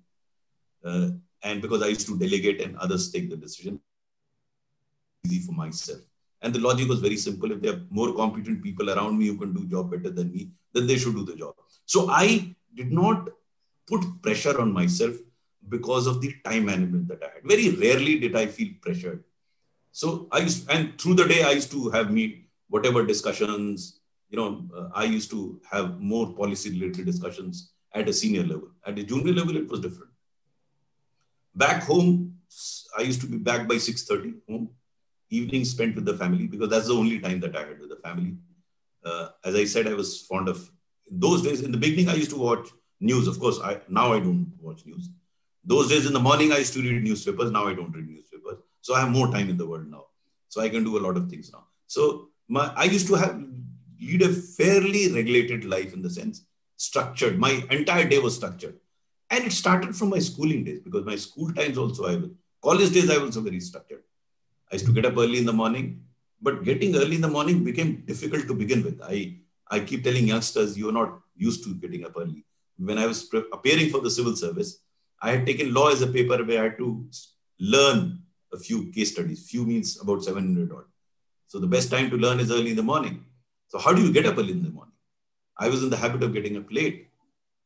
[0.84, 1.10] Uh,
[1.44, 3.80] and because I used to delegate and others take the decision,
[5.26, 6.00] easy for myself.
[6.42, 7.52] And the logic was very simple.
[7.52, 10.50] If there are more competent people around me who can do job better than me,
[10.74, 11.56] then they should do the job.
[11.86, 13.30] So I did not
[13.88, 15.16] put pressure on myself
[15.70, 17.44] because of the time management that I had.
[17.44, 19.24] Very rarely did I feel pressured.
[19.92, 24.00] So I used, and through the day I used to have meet whatever discussions,
[24.30, 28.70] you know, uh, I used to have more policy related discussions at a senior level.
[28.86, 30.12] At a junior level, it was different.
[31.56, 32.38] Back home,
[32.98, 34.70] I used to be back by 6.30 home,
[35.30, 37.98] evenings spent with the family because that's the only time that I had with the
[37.98, 38.36] family.
[39.04, 40.70] Uh, as I said, I was fond of
[41.10, 41.62] those days.
[41.62, 43.28] In the beginning, I used to watch news.
[43.28, 45.10] Of course, I now I don't watch news.
[45.64, 47.52] Those days in the morning, I used to read newspapers.
[47.52, 48.58] Now I don't read newspapers.
[48.82, 50.06] So I have more time in the world now.
[50.50, 51.66] So I can do a lot of things now.
[51.88, 53.42] So my, I used to have
[54.00, 56.46] lead a fairly regulated life in the sense
[56.78, 57.40] structured.
[57.40, 58.78] My entire day was structured,
[59.30, 62.30] and it started from my schooling days because my school times also I was
[62.64, 64.04] college days I was also very structured.
[64.72, 66.04] I used to get up early in the morning,
[66.42, 69.02] but getting early in the morning became difficult to begin with.
[69.02, 69.38] I
[69.70, 72.46] I keep telling youngsters you are not used to getting up early.
[72.78, 74.80] When I was pre- appearing for the civil service,
[75.22, 77.08] I had taken law as a paper where I had to
[77.60, 78.20] learn
[78.54, 79.48] a few case studies.
[79.50, 80.86] Few means about 700 odd.
[81.48, 83.26] So the best time to learn is early in the morning.
[83.68, 84.94] So how do you get up early in the morning?
[85.58, 87.08] I was in the habit of getting up late.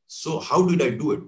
[0.08, 1.22] So how did I do it?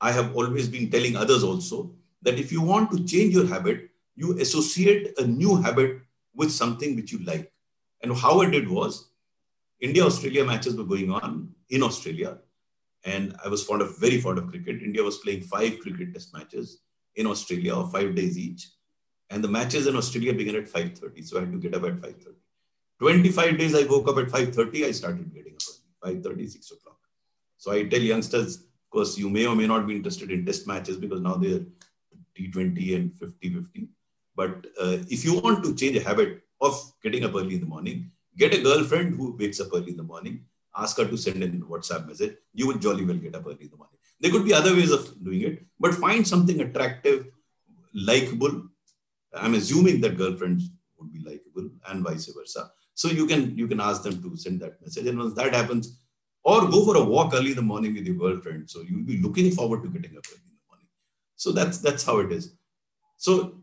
[0.00, 3.90] I have always been telling others also that if you want to change your habit,
[4.16, 6.00] you associate a new habit
[6.34, 7.52] with something which you like.
[8.02, 9.10] And how I did was
[9.80, 12.38] India Australia matches were going on in Australia.
[13.04, 14.82] And I was fond of very fond of cricket.
[14.82, 16.80] India was playing five cricket test matches
[17.14, 18.68] in Australia five days each.
[19.30, 21.24] And the matches in Australia began at 5.30.
[21.26, 22.34] So I had to get up at 5.30.
[23.00, 24.84] 25 days I woke up at 5.30.
[24.84, 26.98] I started getting up at 5.30, 6 o'clock.
[27.56, 30.66] So I tell youngsters, of course, you may or may not be interested in test
[30.66, 31.60] matches because now they're
[32.38, 33.88] T20 and 50-50.
[34.34, 37.66] But uh, if you want to change a habit of getting up early in the
[37.66, 40.44] morning, get a girlfriend who wakes up early in the morning,
[40.76, 42.36] ask her to send in WhatsApp message.
[42.54, 43.98] You will jolly well get up early in the morning.
[44.20, 47.26] There could be other ways of doing it, but find something attractive,
[47.94, 48.62] likable,
[49.34, 52.70] I'm assuming that girlfriends would be likable and vice versa.
[52.94, 56.00] So you can you can ask them to send that message, and once that happens,
[56.42, 58.68] or go for a walk early in the morning with your girlfriend.
[58.68, 60.88] So you'll be looking forward to getting up early in the morning.
[61.36, 62.54] So that's that's how it is.
[63.16, 63.60] So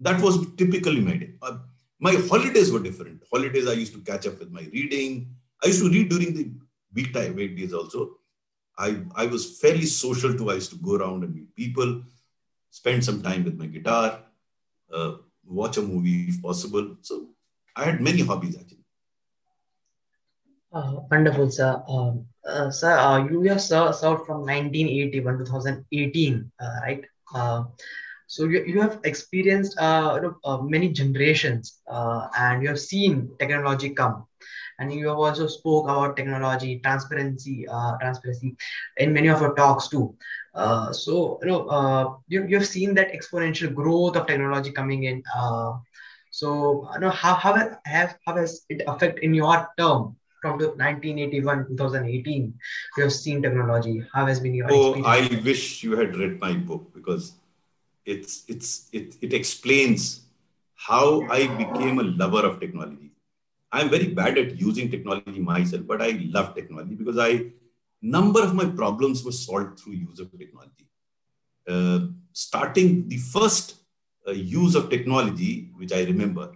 [0.00, 1.32] that was typically my day.
[1.42, 1.58] Uh,
[2.00, 3.22] my holidays were different.
[3.32, 5.34] Holidays I used to catch up with my reading.
[5.62, 6.50] I used to read during the
[6.94, 8.18] week time weekdays also.
[8.78, 10.50] I, I was fairly social too.
[10.50, 12.02] I used to go around and meet people,
[12.70, 14.20] spend some time with my guitar,
[14.92, 15.12] uh,
[15.44, 16.96] watch a movie if possible.
[17.02, 17.28] So
[17.76, 18.84] I had many hobbies actually.
[20.72, 21.82] Uh, wonderful, sir.
[21.88, 27.04] Um, uh, sir, uh, you have served, served from 1981 to 2018, uh, right?
[27.34, 27.64] Uh,
[28.26, 30.20] so you, you have experienced uh,
[30.62, 34.26] many generations and you have seen technology come
[34.78, 37.66] and you have also spoke about technology transparency
[38.00, 38.54] transparency
[38.98, 40.14] in many of your talks too
[40.54, 45.22] uh, so you know uh, you, you've seen that exponential growth of technology coming in.
[45.34, 45.74] Uh,
[46.30, 51.66] so you know how, how, have, how has it affected in your term from 1981
[51.68, 52.54] 2018
[52.96, 54.02] you have seen technology?
[54.12, 55.32] How has been your oh experience?
[55.32, 57.32] i wish you had read my book because
[58.04, 60.22] it's it's it, it explains
[60.76, 63.10] how i became a lover of technology.
[63.70, 67.50] I'm very bad at using technology myself but i love technology because i
[68.02, 70.88] number of my problems were solved through use of technology.
[71.66, 73.76] Uh, starting the first
[74.26, 76.52] uh, use of technology, which I remember,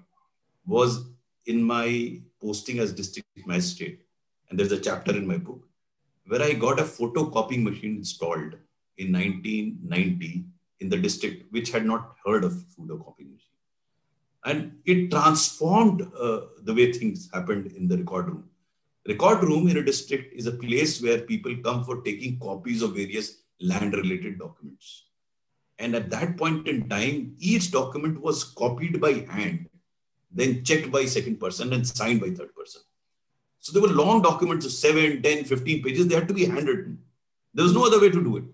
[0.66, 1.07] was
[1.46, 4.00] in my posting as district magistrate.
[4.48, 5.66] And there's a chapter in my book.
[6.26, 8.55] where I got a photocopying machine installed
[8.96, 10.44] in 1990
[10.81, 13.59] in the district, which had not heard of photocopying machine.
[14.44, 18.44] And it transformed uh, the way things happened in the record room.
[19.07, 22.95] Record room in a district is a place where people come for taking copies of
[22.95, 25.07] various land related documents.
[25.79, 29.69] And at that point in time, each document was copied by hand,
[30.31, 32.83] then checked by second person and signed by third person.
[33.59, 36.07] So there were long documents of 7, 10, 15 pages.
[36.07, 36.99] They had to be handwritten.
[37.55, 38.45] There was no other way to do it.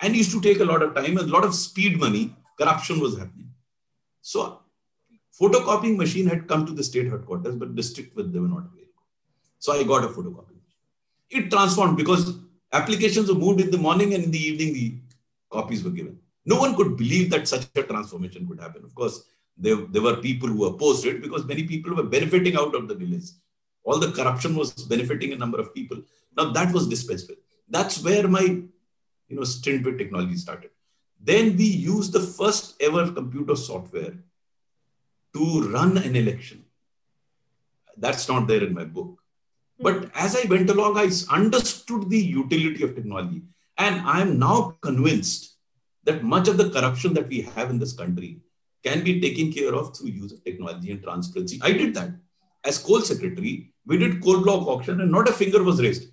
[0.00, 2.36] And it used to take a lot of time, and a lot of speed money.
[2.58, 3.50] Corruption was happening.
[4.22, 4.60] So
[5.40, 8.83] photocopying machine had come to the state headquarters, but district with they were not available.
[9.64, 10.60] So I got a machine.
[11.30, 12.36] It transformed because
[12.70, 14.94] applications were moved in the morning and in the evening the
[15.50, 16.18] copies were given.
[16.44, 18.84] No one could believe that such a transformation could happen.
[18.84, 19.24] Of course,
[19.56, 22.94] there, there were people who opposed it because many people were benefiting out of the
[22.94, 23.38] delays.
[23.84, 26.02] All the corruption was benefiting a number of people.
[26.36, 27.38] Now that was dispensed with.
[27.66, 30.72] That's where my you know stint with technology started.
[31.18, 34.12] Then we used the first ever computer software
[35.34, 36.66] to run an election.
[37.96, 39.23] That's not there in my book.
[39.78, 43.42] But as I went along, I understood the utility of technology.
[43.76, 45.56] And I'm now convinced
[46.04, 48.40] that much of the corruption that we have in this country
[48.84, 51.58] can be taken care of through use of technology and transparency.
[51.62, 52.10] I did that.
[52.64, 56.08] As coal secretary, we did coal block auction and not a finger was raised.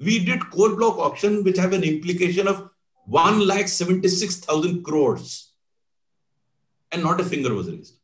[0.00, 2.70] We did coal block auction, which have an implication of
[3.06, 5.52] 1 lakh 76,000 crores.
[6.90, 7.96] And not a finger was raised.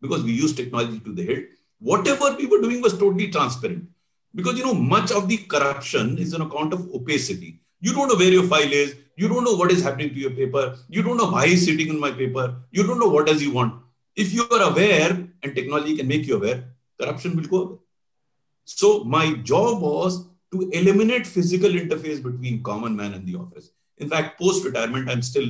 [0.00, 1.44] Because we used technology to the hilt.
[1.80, 3.88] Whatever we were doing was totally transparent.
[4.34, 7.60] Because, you know, much of the corruption is on account of opacity.
[7.80, 8.94] You don't know where your file is.
[9.16, 10.76] You don't know what is happening to your paper.
[10.88, 12.56] You don't know why he's sitting in my paper.
[12.70, 13.74] You don't know what does he want.
[14.14, 16.64] If you are aware, and technology can make you aware,
[17.00, 17.78] corruption will go away.
[18.64, 23.70] So my job was to eliminate physical interface between common man and the office.
[23.98, 25.48] In fact, post-retirement, I'm still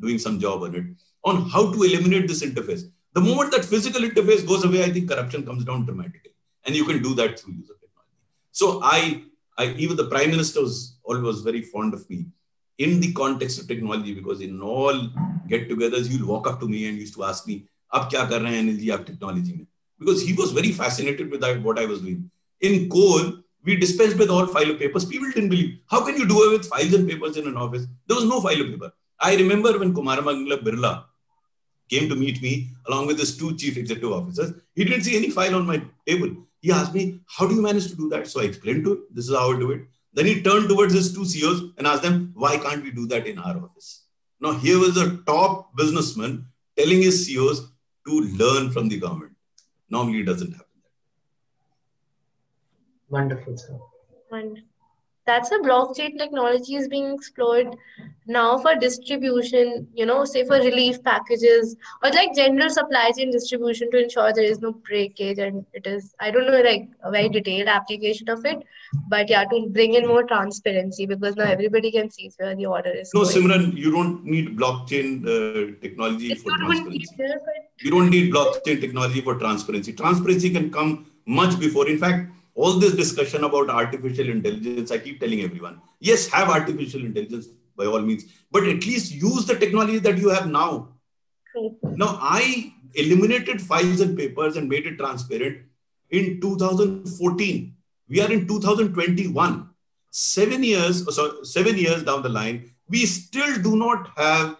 [0.00, 0.84] doing some job on it,
[1.24, 2.90] on how to eliminate this interface.
[3.14, 6.32] The moment that physical interface goes away, I think corruption comes down dramatically.
[6.64, 8.20] And you can do that through use of technology.
[8.52, 9.24] So I,
[9.58, 12.26] I even the Prime Minister was always very fond of me
[12.78, 15.08] in the context of technology, because in all
[15.48, 18.54] get-togethers, he'll walk up to me and used to ask me, "Ab kya kar rahe
[18.54, 19.66] hain aap technology mein?"
[19.98, 22.30] Because he was very fascinated with that, what I was doing.
[22.60, 23.20] In coal,
[23.64, 25.04] we dispensed with all file of papers.
[25.04, 25.78] People didn't believe.
[25.86, 27.86] How can you do away with files and papers in an office?
[28.06, 28.92] There was no file of paper.
[29.20, 31.04] I remember when Kumar Mangalam Birla
[31.88, 34.54] came to meet me along with his two chief executive officers.
[34.74, 36.34] He didn't see any file on my table.
[36.60, 38.26] He asked me, How do you manage to do that?
[38.26, 39.82] So I explained to him, This is how I do it.
[40.14, 43.26] Then he turned towards his two CEOs and asked them, Why can't we do that
[43.26, 44.04] in our office?
[44.40, 47.68] Now, here was a top businessman telling his CEOs
[48.06, 49.32] to learn from the government.
[49.88, 50.66] Normally, it doesn't happen.
[53.08, 53.78] Wonderful, sir.
[54.30, 54.62] And
[55.24, 57.76] that's a blockchain technology is being explored
[58.26, 63.90] now for distribution, you know, say for relief packages or like general supply chain distribution
[63.90, 67.28] to ensure there is no breakage and it is, I don't know, like a very
[67.28, 68.62] detailed application of it,
[69.08, 72.90] but yeah, to bring in more transparency because now everybody can see where the order
[72.90, 73.10] is.
[73.14, 73.34] No, going.
[73.34, 77.16] Simran, you don't need blockchain uh, technology It's for transparency.
[77.16, 77.40] but
[77.80, 79.92] You don't need blockchain technology for transparency.
[79.92, 81.88] Transparency can come much before.
[81.88, 87.00] In fact, all this discussion about artificial intelligence, I keep telling everyone, yes, have artificial
[87.04, 90.88] intelligence by all means, but at least use the technology that you have now.
[91.50, 91.76] True.
[91.82, 95.62] Now, I eliminated files and papers and made it transparent
[96.10, 97.74] in 2014.
[98.08, 99.68] We are in 2021.
[100.10, 104.56] Seven years, oh, so seven years down the line, we still do not have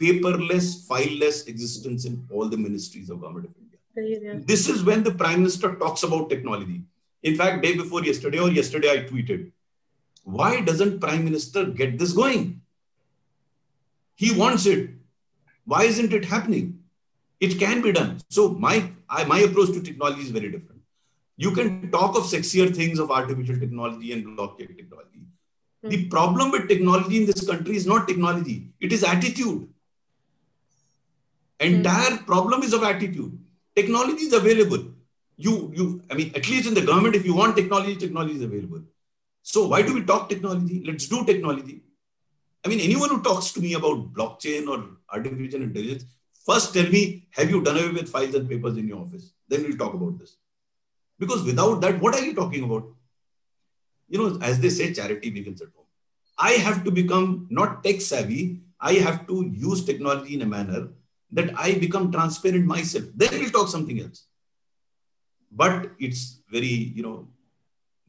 [0.00, 4.40] paperless, fileless existence in all the ministries of government of India.
[4.46, 6.82] This is when the prime minister talks about technology.
[7.26, 9.50] In fact, day before yesterday or yesterday, I tweeted,
[10.22, 12.60] why doesn't prime minister get this going?
[14.14, 14.90] He wants it.
[15.64, 16.78] Why isn't it happening?
[17.40, 18.20] It can be done.
[18.30, 18.76] So my
[19.10, 20.82] I, my approach to technology is very different.
[21.36, 25.26] You can talk of sexier things of artificial technology and blockchain technology.
[25.82, 25.88] Hmm.
[25.88, 29.68] The problem with technology in this country is not technology; it is attitude.
[31.60, 31.66] Hmm.
[31.70, 33.38] Entire problem is of attitude.
[33.74, 34.86] Technology is available.
[35.36, 38.42] You you I mean at least in the government, if you want technology, technology is
[38.42, 38.82] available.
[39.42, 40.82] So why do we talk technology?
[40.84, 41.82] Let's do technology.
[42.64, 46.04] I mean, anyone who talks to me about blockchain or artificial intelligence,
[46.44, 49.32] first tell me, have you done away with files and papers in your office?
[49.48, 50.36] Then we'll talk about this.
[51.18, 52.88] Because without that, what are you talking about?
[54.08, 55.86] You know, as they say, charity begins at home.
[56.38, 58.60] I have to become not tech savvy.
[58.80, 60.88] I have to use technology in a manner
[61.32, 63.04] that I become transparent myself.
[63.14, 64.24] Then we'll talk something else.
[65.50, 67.28] But it's very, you know,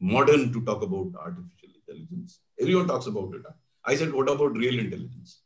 [0.00, 2.40] modern to talk about artificial intelligence.
[2.60, 3.42] Everyone talks about it.
[3.84, 5.40] I said, what about real intelligence?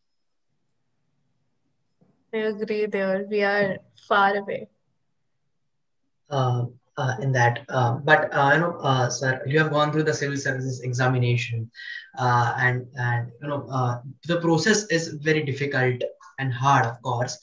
[2.35, 3.27] I agree there.
[3.29, 3.79] We are
[4.09, 4.69] far away.
[6.31, 6.65] Uh,
[6.97, 7.65] uh, in that.
[7.69, 11.71] Uh, but uh, you know, uh, sir, you have gone through the civil services examination,
[12.19, 16.03] uh, and and you know, uh, the process is very difficult
[16.39, 17.39] and hard, of course.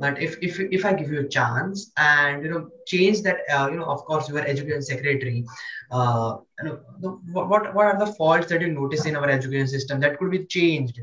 [0.00, 3.40] But if if if I give you a chance and you know change that,
[3.70, 5.44] you know, of course, you are education secretary.
[5.90, 9.68] uh, you know, the, what what are the faults that you notice in our education
[9.68, 11.00] system that could be changed?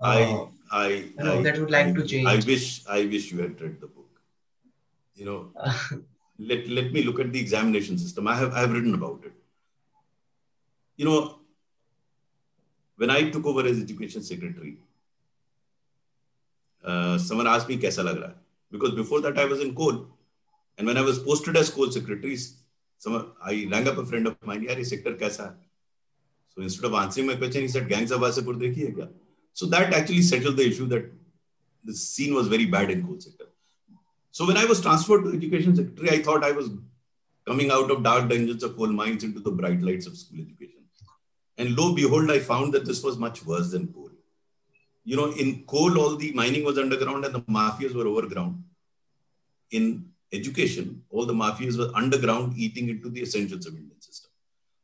[0.00, 2.28] I I, you know, I that would like I, to change.
[2.28, 4.08] I wish I wish you had read the book.
[5.14, 5.52] You know,
[6.38, 8.26] let, let me look at the examination system.
[8.26, 9.32] I have, I have written about it.
[10.96, 11.38] You know,
[12.96, 14.78] when I took over as education secretary,
[16.84, 18.34] uh, someone asked me, Kaisa lag raha?
[18.70, 20.06] Because before that, I was in coal.
[20.78, 22.36] And when I was posted as coal secretary,
[22.98, 25.54] someone, I rang up a friend of mine, yaar, sector kaisa
[26.54, 29.08] So instead of answering my question, he said, Gangs of Wasseypur dekhi hai
[29.52, 31.10] So that actually settled the issue that
[31.84, 33.46] the scene was very bad in coal sector.
[34.30, 36.70] So when I was transferred to education secretary, I thought I was
[37.46, 40.84] coming out of dark dungeons of coal mines into the bright lights of school education.
[41.58, 44.09] And lo behold, I found that this was much worse than coal.
[45.10, 48.62] You know, in coal, all the mining was underground and the mafias were overground.
[49.72, 54.30] In education, all the mafias were underground, eating into the essentials of Indian system.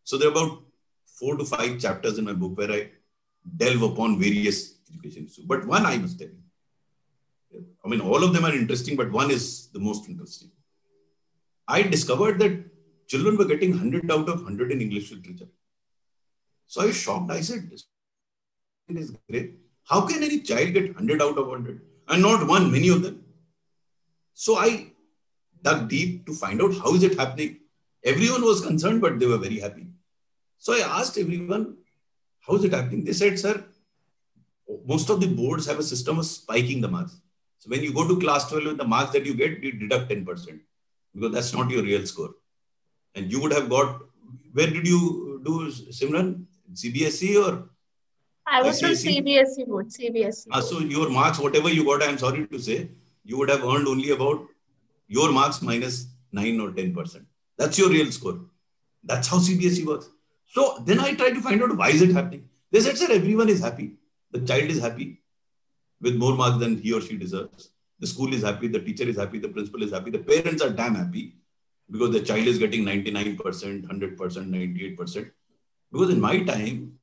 [0.03, 0.64] So there are about
[1.07, 2.91] four to five chapters in my book where I
[3.57, 5.45] delve upon various education issues.
[5.45, 9.31] But one I must tell you, I mean, all of them are interesting, but one
[9.31, 10.51] is the most interesting.
[11.68, 12.64] I discovered that
[13.07, 15.53] children were getting 100 out of 100 in English literature.
[16.66, 17.31] So I was shocked.
[17.31, 17.85] I said, This
[18.89, 19.66] is great.
[19.89, 21.80] How can any child get 100 out of 100?
[22.09, 23.24] And not one, many of them.
[24.34, 24.93] So I
[25.62, 27.61] dug deep to find out how is it happening.
[28.05, 29.87] Everyone was concerned, but they were very happy.
[30.59, 31.76] So I asked everyone,
[32.41, 33.05] how is it happening?
[33.05, 33.64] They said, sir,
[34.84, 37.20] most of the boards have a system of spiking the marks.
[37.59, 40.11] So when you go to class 12 with the marks that you get, you deduct
[40.11, 40.61] 10%
[41.14, 42.34] because that's not your real score.
[43.14, 44.03] And you would have got,
[44.53, 46.45] where did you do Simran?
[46.74, 47.70] CBSE or?
[48.47, 50.47] I was from CBSE board, CBSE.
[50.53, 52.90] Ah, so your marks, whatever you got, I'm sorry to say,
[53.24, 54.47] you would have earned only about
[55.09, 57.24] your marks minus 9 or 10%.
[57.59, 58.40] That's your real score.
[59.03, 60.09] That's how CBSE works.
[60.47, 62.49] So then I tried to find out why is it happening.
[62.70, 63.97] They said, sir, everyone is happy.
[64.30, 65.22] The child is happy
[66.01, 67.70] with more marks than he or she deserves.
[67.99, 70.70] The school is happy, the teacher is happy, the principal is happy, the parents are
[70.70, 71.36] damn happy
[71.90, 75.30] because the child is getting 99%, 100%, 98%.
[75.90, 76.99] Because in my time,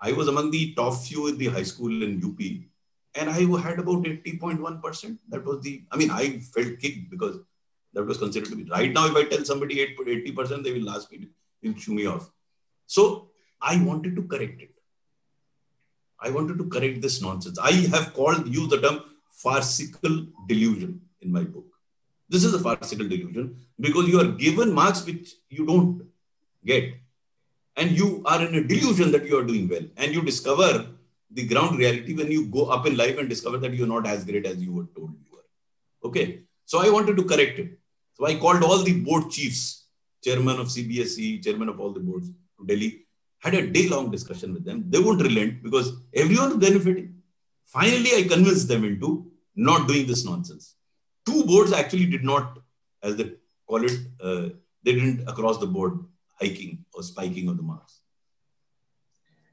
[0.00, 2.40] I was among the top few in the high school in UP,
[3.14, 5.18] and I had about 80.1%.
[5.28, 7.38] That was the, I mean, I felt kicked because
[7.94, 8.64] that was considered to be.
[8.64, 11.28] Right now, if I tell somebody 80%, they will ask me,
[11.62, 12.30] will chew me off.
[12.86, 13.30] So
[13.60, 14.70] I wanted to correct it.
[16.20, 17.58] I wanted to correct this nonsense.
[17.58, 21.66] I have called, use the term farcical delusion in my book.
[22.28, 26.02] This is a farcical delusion because you are given marks which you don't
[26.64, 26.94] get.
[27.76, 29.86] And you are in a delusion that you are doing well.
[29.96, 30.86] And you discover
[31.30, 34.24] the ground reality when you go up in life and discover that you're not as
[34.24, 36.08] great as you were told you were.
[36.08, 36.42] Okay.
[36.64, 37.78] So I wanted to correct it.
[38.14, 39.84] So I called all the board chiefs,
[40.24, 43.06] chairman of CBSE, chairman of all the boards to Delhi
[43.46, 44.84] had a day long discussion with them.
[44.88, 47.14] They won't relent because everyone is benefiting.
[47.66, 50.74] Finally, I convinced them into not doing this nonsense.
[51.26, 52.58] Two boards actually did not,
[53.02, 53.32] as they
[53.66, 54.48] call it, uh,
[54.82, 55.98] they didn't across the board
[56.40, 58.00] hiking or spiking of the marks.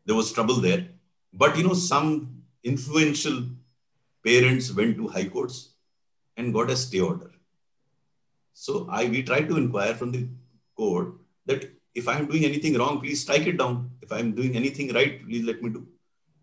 [0.05, 0.88] There was trouble there.
[1.34, 3.45] But you know, some influential
[4.25, 5.69] parents went to high courts
[6.38, 7.31] and got a stay order.
[8.53, 10.27] So I we tried to inquire from the
[10.75, 11.13] court
[11.45, 13.91] that if I'm doing anything wrong, please strike it down.
[14.01, 15.88] If I'm doing anything right, please let me do.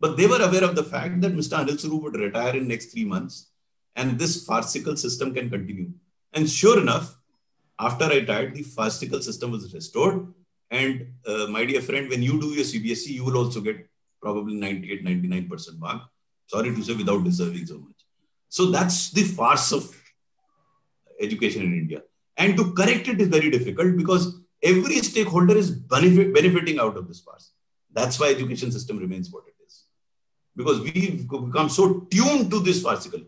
[0.01, 1.59] But they were aware of the fact that Mr.
[1.59, 3.51] Anil Swarup would retire in next three months
[3.97, 5.91] and this farcical system can continue.
[6.33, 7.17] And sure enough,
[7.81, 10.27] after I retired, the farcical system was restored.
[10.71, 13.89] And uh, my dear friend, when you do your CBSE, you will also get
[14.21, 16.03] probably 98, 99% mark.
[16.47, 17.97] Sorry to say, without deserving so much.
[18.49, 19.97] So that's the farce of
[21.21, 22.03] education in India.
[22.37, 27.09] And to correct it is very difficult because every stakeholder is benefit, benefiting out of
[27.09, 27.53] this farce.
[27.93, 29.85] That's why education system remains what it is.
[30.55, 33.21] Because we've become so tuned to this farcical.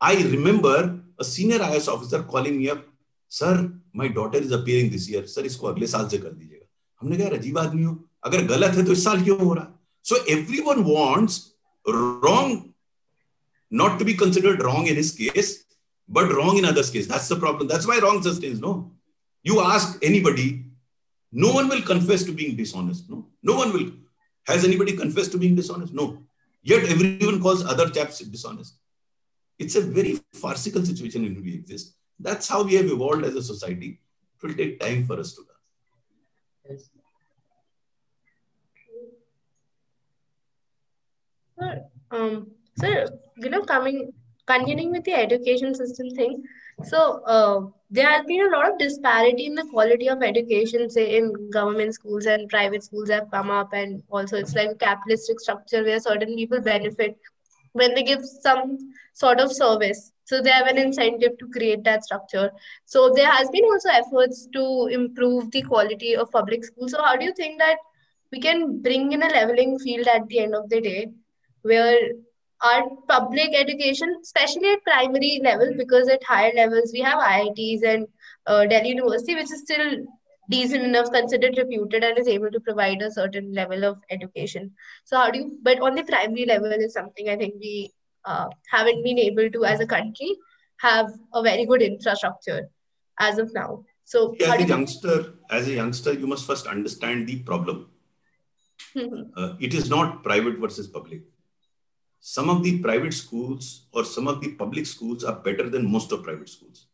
[0.00, 2.84] I remember a senior IAS officer calling me up,
[3.33, 5.25] sir, my daughter is appearing this year.
[5.27, 6.65] Sir, इसको अगले साल से कर दीजिएगा.
[7.01, 8.09] हमने कहा अजीब आदमी हो.
[8.23, 9.67] अगर गलत है तो इस साल क्यों हो रहा?
[10.01, 11.53] So everyone wants
[11.87, 12.73] wrong
[13.71, 15.65] not to be considered wrong in his case,
[16.07, 17.07] but wrong in others' case.
[17.07, 17.67] That's the problem.
[17.67, 18.59] That's why wrong sustains.
[18.59, 18.91] No,
[19.43, 20.69] you ask anybody
[21.31, 23.09] No one will confess to being dishonest.
[23.09, 23.91] No, no one will.
[24.47, 25.93] Has anybody confessed to being dishonest?
[25.93, 26.23] No.
[26.63, 28.75] Yet everyone calls other chaps dishonest.
[29.59, 31.95] It's a very farcical situation in which we exist.
[32.18, 34.00] That's how we have evolved as a society.
[34.36, 35.54] It will take time for us to learn.
[36.70, 36.90] Yes.
[42.10, 42.50] Um,
[42.82, 44.12] you know, coming
[44.46, 46.42] continuing with the education system thing,
[46.82, 47.60] so uh,
[47.90, 51.94] there has been a lot of disparity in the quality of education, say in government
[51.94, 56.00] schools and private schools have come up, and also it's like a capitalistic structure where
[56.00, 57.18] certain people benefit
[57.72, 58.78] when they give some
[59.12, 60.12] sort of service.
[60.24, 62.50] So they have an incentive to create that structure.
[62.84, 66.92] So there has been also efforts to improve the quality of public schools.
[66.92, 67.76] So how do you think that
[68.32, 71.08] we can bring in a leveling field at the end of the day,
[71.62, 71.98] where
[72.62, 78.06] our public education, especially at primary level, because at higher levels we have IITs and
[78.46, 79.98] uh, Delhi University, which is still
[80.50, 84.72] decent enough, considered reputed, and is able to provide a certain level of education.
[85.04, 85.58] So how do you?
[85.62, 87.92] But on the primary level is something I think we
[88.24, 90.36] uh, haven't been able to, as a country,
[90.78, 92.68] have a very good infrastructure
[93.18, 93.84] as of now.
[94.04, 97.90] So as a youngster, as a youngster, you must first understand the problem.
[98.94, 99.30] Mm-hmm.
[99.36, 101.22] Uh, it is not private versus public
[102.26, 106.10] some of the private schools or some of the public schools are better than most
[106.10, 106.86] of private schools.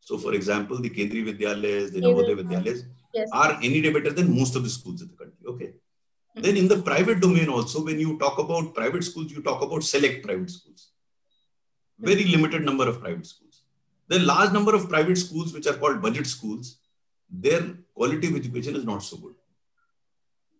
[0.00, 2.82] So, for example, the Kendriya Vidyalayas, the Navodaya Vidyalayas
[3.14, 3.28] yes.
[3.32, 5.46] are any day better than most of the schools in the country.
[5.46, 5.74] Okay.
[6.36, 9.82] Then in the private domain also, when you talk about private schools, you talk about
[9.82, 10.90] select private schools.
[11.98, 13.62] Very limited number of private schools.
[14.08, 16.76] The large number of private schools, which are called budget schools,
[17.30, 17.62] their
[17.94, 19.34] quality of education is not so good.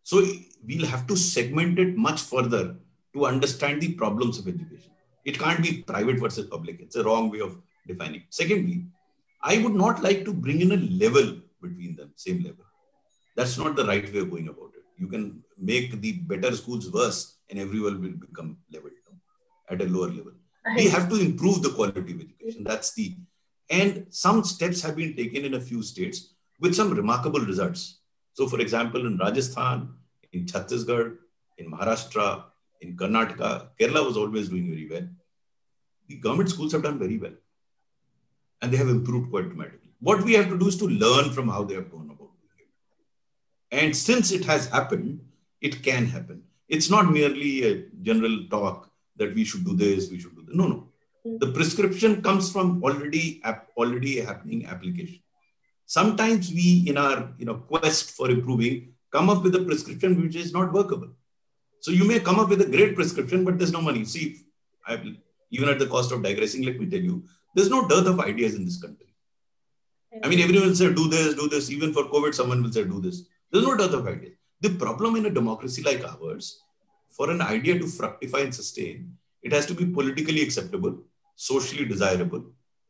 [0.03, 0.25] So
[0.67, 2.77] we'll have to segment it much further
[3.15, 4.91] to understand the problems of education.
[5.25, 6.81] It can't be private versus public.
[6.81, 8.23] It's a wrong way of defining.
[8.31, 8.87] Secondly,
[9.43, 12.65] I would not like to bring in a level between them, same level.
[13.37, 14.85] That's not the right way of going about it.
[14.97, 18.93] You can make the better schools worse and everyone will become leveled
[19.69, 20.33] at a lower level.
[20.75, 22.65] We have to improve the quality of education.
[22.65, 23.17] That's the,
[23.71, 28.01] and some steps have been taken in a few states with some remarkable results.
[28.33, 29.89] So, for example, in Rajasthan,
[30.33, 31.17] in Chhattisgarh,
[31.59, 32.45] in Maharashtra,
[32.81, 35.09] in Karnataka, Kerala was always doing very well.
[36.09, 37.35] The government schools have done very well.
[38.61, 39.91] And they have improved quite dramatically.
[40.01, 42.59] What we have to do is to learn from how they have gone about doing
[42.59, 43.77] it.
[43.85, 45.21] And since it has happened,
[45.61, 46.43] it can happen.
[46.69, 50.55] It's not merely a general talk that we should do this, we should do that.
[50.55, 50.89] No, no.
[51.25, 51.39] Hmm.
[51.39, 53.43] The prescription comes from already
[53.77, 55.21] already happening application.
[55.87, 60.37] Sometimes we, in our you know quest for improving, come up with a prescription which
[60.37, 61.11] is not workable
[61.87, 64.05] so you may come up with a great prescription, but there's no money.
[64.05, 64.41] See,
[64.87, 65.01] I,
[65.53, 67.23] even at the cost of digressing, let me tell you,
[67.55, 69.07] there's no dearth of ideas in this country.
[70.25, 71.71] I mean, everyone will say, do this, do this.
[71.71, 73.23] Even for COVID, someone will say, do this.
[73.53, 74.35] There's no dearth of ideas.
[74.61, 76.63] The problem in a democracy like ours,
[77.11, 80.99] for an idea to fructify and sustain, it has to be politically acceptable,
[81.35, 82.45] socially desirable,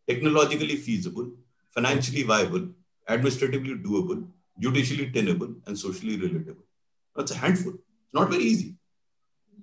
[0.09, 1.31] technologically feasible,
[1.71, 2.69] financially viable,
[3.09, 4.27] administratively doable,
[4.61, 6.65] judicially tenable, and socially relatable.
[7.15, 7.73] That's a handful.
[7.73, 8.77] It's not very easy.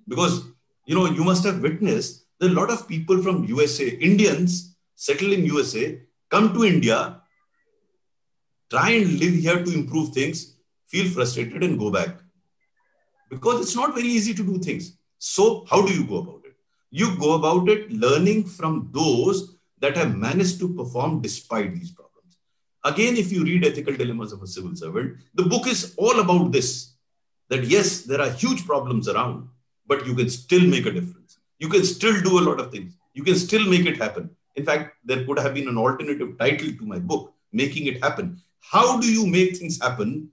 [0.06, 0.44] Because,
[0.86, 5.32] you know, you must have witnessed that a lot of people from USA, Indians settle
[5.32, 6.00] in USA,
[6.30, 7.20] come to India,
[8.70, 10.53] try and live here to improve things,
[10.94, 12.10] feel frustrated and go back.
[13.28, 14.96] Because it's not very easy to do things.
[15.18, 16.54] So, how do you go about it?
[16.90, 22.38] You go about it learning from those that have managed to perform despite these problems.
[22.84, 26.52] Again, if you read Ethical Dilemmas of a Civil Servant, the book is all about
[26.52, 26.92] this
[27.48, 29.48] that yes, there are huge problems around,
[29.86, 31.38] but you can still make a difference.
[31.58, 32.96] You can still do a lot of things.
[33.14, 34.30] You can still make it happen.
[34.54, 38.40] In fact, there could have been an alternative title to my book, Making It Happen.
[38.60, 40.30] How do you make things happen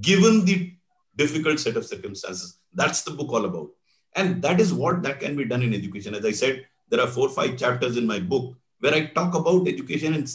[0.00, 0.72] given the
[1.16, 2.58] difficult set of circumstances?
[2.74, 3.70] That's the book all about.
[4.14, 6.14] And that is what that can be done in education.
[6.14, 9.68] As I said, there are four five chapters in my book where I talk about
[9.68, 10.30] education and,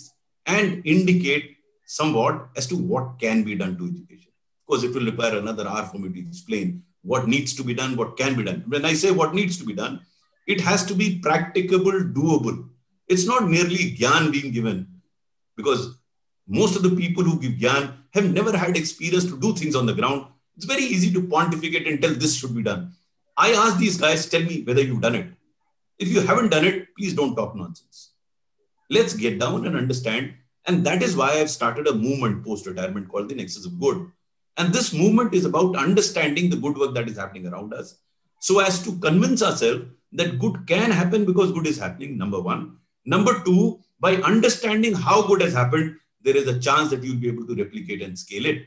[0.45, 4.31] and indicate somewhat as to what can be done to education.
[4.61, 7.73] Of course, it will require another hour for me to explain what needs to be
[7.73, 8.63] done, what can be done.
[8.67, 10.01] When I say what needs to be done,
[10.47, 12.69] it has to be practicable, doable.
[13.07, 14.87] It's not merely gyan being given
[15.57, 15.97] because
[16.47, 19.85] most of the people who give gyan have never had experience to do things on
[19.85, 20.27] the ground.
[20.55, 22.93] It's very easy to pontificate and tell this should be done.
[23.35, 25.27] I ask these guys, tell me whether you've done it.
[25.97, 28.11] If you haven't done it, please don't talk nonsense.
[28.89, 30.33] Let's get down and understand.
[30.65, 34.11] And that is why I've started a movement post retirement called the Nexus of Good
[34.57, 37.97] and this movement is about understanding the good work that is happening around us
[38.39, 42.77] so as to convince ourselves that good can happen because good is happening, number one.
[43.05, 47.27] Number two, by understanding how good has happened, there is a chance that you'll be
[47.27, 48.65] able to replicate and scale it.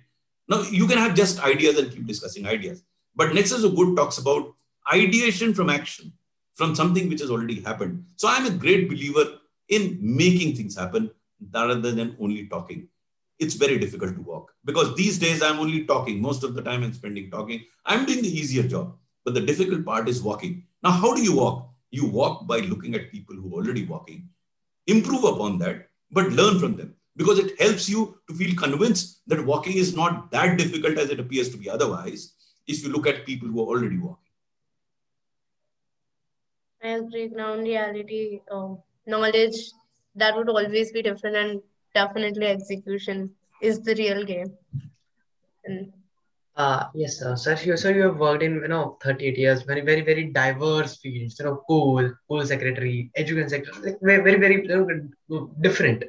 [0.49, 2.83] Now, you can have just ideas and keep discussing ideas.
[3.15, 4.55] But Nexus of Good talks about
[4.93, 6.13] ideation from action,
[6.55, 8.05] from something which has already happened.
[8.17, 9.39] So I'm a great believer
[9.69, 11.11] in making things happen
[11.53, 12.89] rather than only talking.
[13.39, 16.23] It's very difficult to walk because these days I'm only talking.
[16.23, 17.65] Most of the time I'm spending talking.
[17.85, 20.65] I'm doing the easier job, but the difficult part is walking.
[20.83, 21.69] Now, how do you walk?
[21.91, 24.29] You walk by looking at people who are already walking,
[24.87, 29.45] improve upon that, but learn from them because it helps you to feel convinced that
[29.45, 32.35] walking is not that difficult as it appears to be otherwise
[32.67, 34.23] if you look at people who are already walking.
[36.83, 37.29] I agree.
[37.29, 39.57] Now, in reality, um, knowledge
[40.15, 41.63] that would always be different, and
[41.95, 44.53] definitely execution is the real game.
[45.65, 45.93] And
[46.57, 47.37] uh, yes, sir.
[47.37, 50.97] Sir, you, sir, you have worked in, you know, 38 years, very, very, very diverse
[50.97, 56.05] fields, you know, coal, coal secretary, education secretary, like very, very, very you know, different.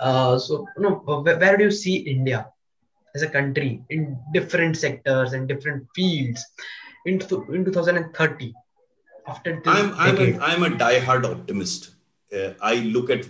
[0.00, 2.48] Uh, so, you know, where, where do you see India
[3.14, 6.44] as a country in different sectors and different fields
[7.06, 8.54] in, in 2030?
[9.28, 11.94] After I'm, I'm, a, I'm a diehard optimist.
[12.32, 13.26] Uh, I look at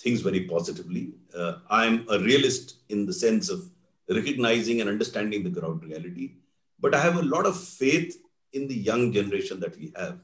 [0.00, 1.14] things very positively.
[1.36, 3.68] Uh, I'm a realist in the sense of
[4.08, 6.34] recognizing and understanding the ground reality.
[6.78, 8.22] But I have a lot of faith
[8.52, 10.20] in the young generation that we have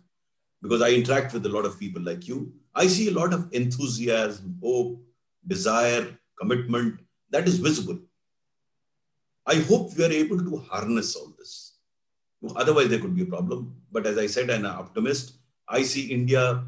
[0.63, 2.53] because I interact with a lot of people like you.
[2.75, 5.01] I see a lot of enthusiasm, hope,
[5.47, 7.99] desire, commitment that is visible.
[9.47, 11.75] I hope we are able to harness all this.
[12.57, 13.75] Otherwise, there could be a problem.
[13.91, 15.35] But as I said, I'm an optimist.
[15.69, 16.65] I see India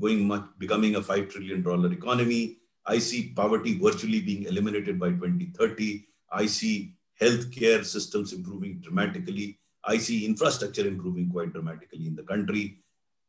[0.00, 2.58] going much, becoming a $5 trillion economy.
[2.86, 6.06] I see poverty virtually being eliminated by 2030.
[6.32, 9.58] I see healthcare systems improving dramatically.
[9.84, 12.78] I see infrastructure improving quite dramatically in the country.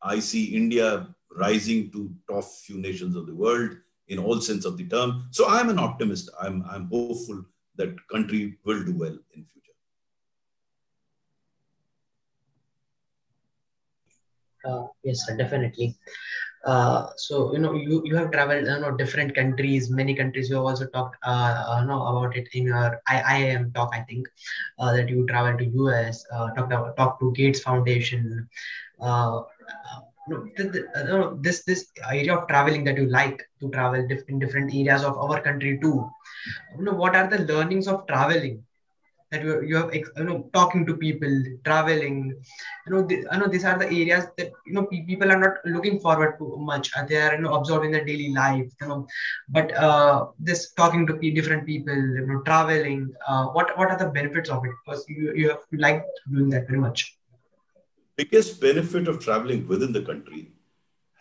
[0.01, 3.77] I see India rising to top few nations of the world
[4.10, 5.28] in all sense of the term.
[5.32, 6.30] So I'm an optimist.
[6.41, 7.45] I'm, I'm hopeful
[7.78, 9.78] that country will do well in future.
[14.66, 15.97] Uh, yes, sir, definitely.
[16.66, 20.55] Uh, so you know you, you have traveled you know different countries many countries you
[20.55, 24.28] have also talked uh, uh know about it in your IIM talk I think
[24.78, 28.49] uh, that you traveled to US uh, talked talked to Gates Foundation
[28.99, 29.43] uh,
[30.30, 30.45] no,
[31.09, 35.17] no, this this area of traveling that you like to travel in different areas of
[35.17, 35.97] our country too.
[36.77, 38.63] You know what are the learnings of traveling
[39.32, 41.34] that you, you have you know talking to people
[41.65, 42.34] traveling?
[42.88, 45.55] You know the, I know these are the areas that you know people are not
[45.65, 46.91] looking forward to much.
[47.07, 49.07] They are you know absorbed in their daily life you know.
[49.49, 54.07] But uh, this talking to different people you know traveling uh, what what are the
[54.19, 54.71] benefits of it?
[54.86, 57.18] Because you, you have you like doing that very much
[58.20, 60.51] biggest benefit of traveling within the country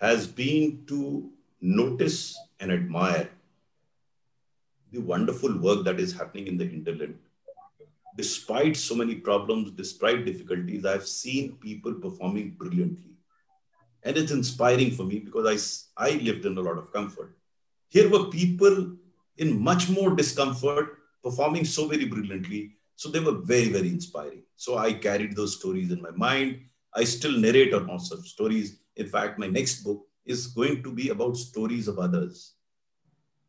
[0.00, 1.30] has been to
[1.60, 3.28] notice and admire
[4.92, 7.18] the wonderful work that is happening in the hinterland
[8.18, 13.12] despite so many problems, despite difficulties, I've seen people performing brilliantly.
[14.02, 17.36] And it's inspiring for me because I, I lived in a lot of comfort.
[17.86, 18.96] Here were people
[19.36, 22.72] in much more discomfort performing so very brilliantly.
[22.96, 24.42] So they were very, very inspiring.
[24.56, 26.62] So I carried those stories in my mind.
[26.98, 28.80] I still narrate on most of stories.
[28.96, 32.54] In fact, my next book is going to be about stories of others.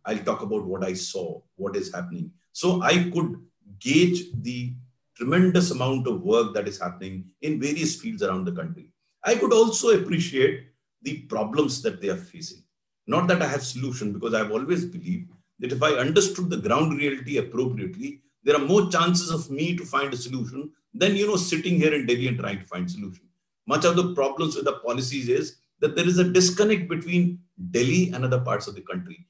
[0.06, 2.32] I'll talk about what I saw, what is happening.
[2.52, 3.42] So I could
[3.80, 4.76] gauge the
[5.16, 8.92] tremendous amount of work that is happening in various fields around the country.
[9.26, 10.68] I could also appreciate
[11.02, 12.64] the problems that they are facing.
[13.08, 16.98] Not that I have solution, because I've always believed that if I understood the ground
[17.00, 21.36] reality appropriately, there are more chances of me to find a solution than you know
[21.36, 23.29] sitting here in Delhi and trying to find solution.
[23.72, 27.40] Much of the problems with the policies is that there is a disconnect between
[27.72, 29.28] Delhi and other parts of the country.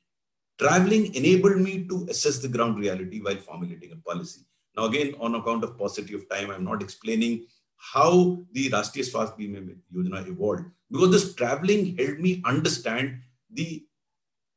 [0.58, 4.42] Traveling enabled me to assess the ground reality while formulating a policy.
[4.76, 9.38] Now, again, on account of paucity of time, I'm not explaining how the Rashtriya Swasthya
[9.38, 13.20] Bima Yojana evolved because this traveling helped me understand
[13.52, 13.86] the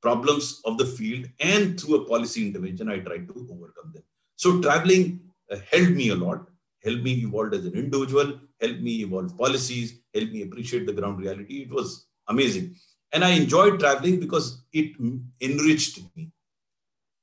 [0.00, 4.02] problems of the field and through a policy intervention, I tried to overcome them.
[4.36, 5.20] So traveling
[5.50, 6.48] uh, helped me a lot,
[6.84, 11.18] helped me evolve as an individual, helped me evolve policies, helped me appreciate the ground
[11.18, 11.62] reality.
[11.62, 12.76] It was amazing.
[13.12, 14.92] And I enjoyed traveling because it
[15.40, 16.30] enriched me.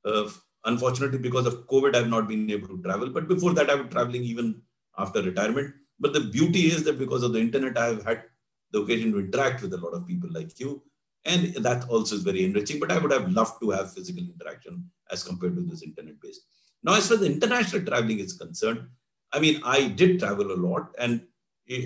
[0.05, 0.29] Uh,
[0.65, 3.09] unfortunately, because of COVID, I've not been able to travel.
[3.09, 4.61] But before that, I was traveling even
[4.97, 5.73] after retirement.
[5.99, 8.23] But the beauty is that because of the internet, I have had
[8.71, 10.83] the occasion to interact with a lot of people like you.
[11.25, 12.79] And that also is very enriching.
[12.79, 16.41] But I would have loved to have physical interaction as compared to this internet based.
[16.83, 18.87] Now, as far as international traveling is concerned,
[19.31, 21.21] I mean, I did travel a lot and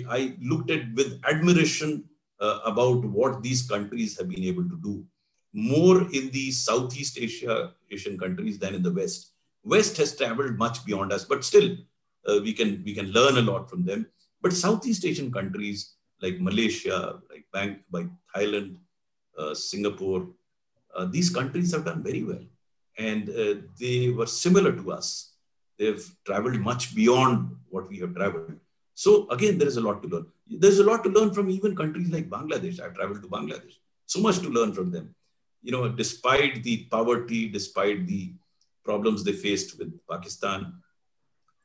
[0.08, 2.04] I looked at with admiration
[2.40, 5.04] uh, about what these countries have been able to do
[5.52, 9.32] more in the Southeast Asia Asian countries than in the West.
[9.62, 11.76] West has traveled much beyond us, but still
[12.26, 14.06] uh, we can we can learn a lot from them.
[14.42, 18.76] But Southeast Asian countries like Malaysia, like Bank, like Thailand,
[19.38, 20.28] uh, Singapore,
[20.94, 22.44] uh, these countries have done very well,
[22.98, 25.33] and uh, they were similar to us.
[25.78, 28.58] They've traveled much beyond what we have traveled.
[28.94, 30.26] So again, there is a lot to learn.
[30.46, 32.80] There's a lot to learn from even countries like Bangladesh.
[32.80, 33.74] I've traveled to Bangladesh.
[34.06, 35.14] So much to learn from them.
[35.62, 38.34] You know, despite the poverty, despite the
[38.84, 40.74] problems they faced with Pakistan,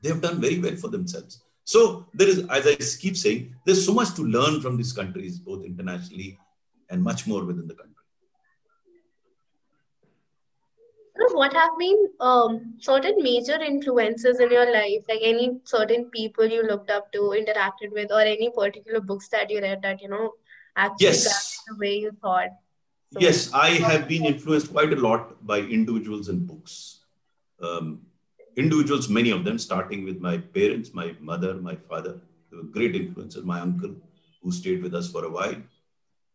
[0.01, 1.43] they have done very well for themselves.
[1.65, 5.37] So there is, as I keep saying, there's so much to learn from these countries,
[5.37, 6.39] both internationally
[6.89, 7.98] and much more within the country.
[11.31, 16.63] What have been um, certain major influences in your life, like any certain people you
[16.63, 20.31] looked up to, interacted with, or any particular books that you read that you know
[20.75, 21.61] actually yes.
[21.67, 22.49] the way you thought?
[23.11, 26.99] So, yes, I have been influenced quite a lot by individuals and books.
[27.61, 28.01] Um,
[28.55, 32.95] individuals, many of them, starting with my parents, my mother, my father, they were great
[32.95, 33.95] influences, my uncle,
[34.41, 35.55] who stayed with us for a while.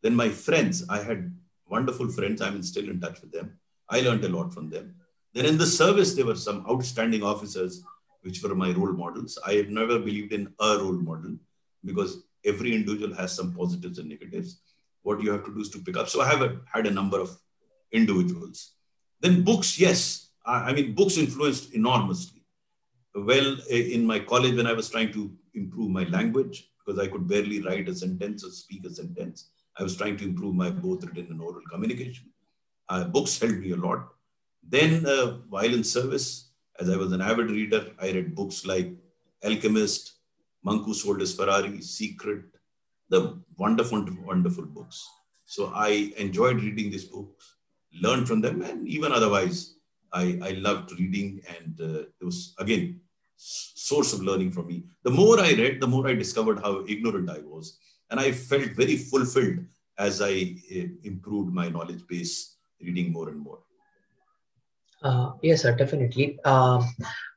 [0.03, 1.35] Then my friends, I had
[1.68, 2.43] wonderful friends.
[2.43, 3.59] I'm still in touch with them.
[3.95, 4.95] I learned a lot from them.
[5.35, 7.83] Then in the service, there were some outstanding officers,
[8.23, 9.39] which were my role models.
[9.47, 11.37] I have never believed in a role model
[11.85, 14.61] because every individual has some positives and negatives.
[15.03, 16.09] What you have to do is to pick up.
[16.09, 17.31] So I have a, had a number of
[17.93, 18.73] individuals.
[19.21, 20.31] Then books, yes.
[20.45, 22.43] I, I mean, books influenced enormously.
[23.15, 27.29] Well, in my college, when I was trying to improve my language, because I could
[27.29, 31.05] barely write a sentence or speak a sentence, I was trying to improve my both
[31.05, 32.27] written and oral communication.
[32.89, 34.09] Uh, books helped me a lot.
[34.66, 38.91] Then, uh, while in service, as I was an avid reader, I read books like
[39.45, 40.12] Alchemist,
[40.62, 42.45] Monk Who Sold His Ferrari, Secret,
[43.11, 45.07] the wonderful, wonderful books.
[45.45, 47.57] So I enjoyed reading these books,
[48.01, 49.74] learned from them, and even otherwise,
[50.12, 51.43] I, I loved reading.
[51.59, 53.01] And uh, it was, again,
[53.37, 54.85] source of learning for me.
[55.03, 57.78] The more I read, the more I discovered how ignorant I was.
[58.11, 59.59] And I felt very fulfilled
[59.99, 62.54] as I uh, improved my knowledge base,
[62.85, 63.59] reading more and more.
[65.03, 66.39] Uh, yes, sir, definitely.
[66.45, 66.82] Um,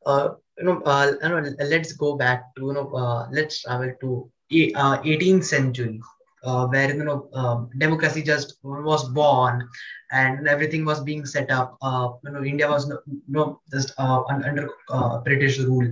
[0.05, 3.91] uh, you know, uh, you know, let's go back to you know, uh, let's travel
[4.01, 4.29] to
[4.75, 5.99] uh, 18th century,
[6.43, 9.67] uh, where you know um, democracy just was born
[10.11, 11.77] and everything was being set up.
[11.81, 15.87] Uh, you know, India was you know, just uh, under uh, British rule.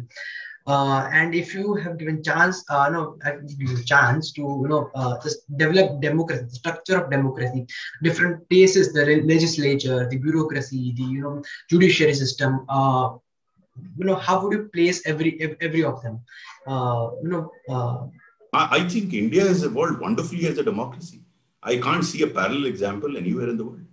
[0.67, 3.17] Uh, and if you have given chance, uh, no,
[3.85, 5.15] chance to you know uh,
[5.57, 7.65] develop democracy, the structure of democracy,
[8.01, 12.65] different places, the legislature, the bureaucracy, the you know judiciary system.
[12.67, 13.15] Uh,
[13.97, 16.19] you know, how would you place every every of them?
[16.65, 17.51] Uh, you know.
[17.69, 18.07] Uh,
[18.53, 21.21] I think India has evolved wonderfully as a democracy.
[21.61, 23.85] I can't see a parallel example anywhere in the world.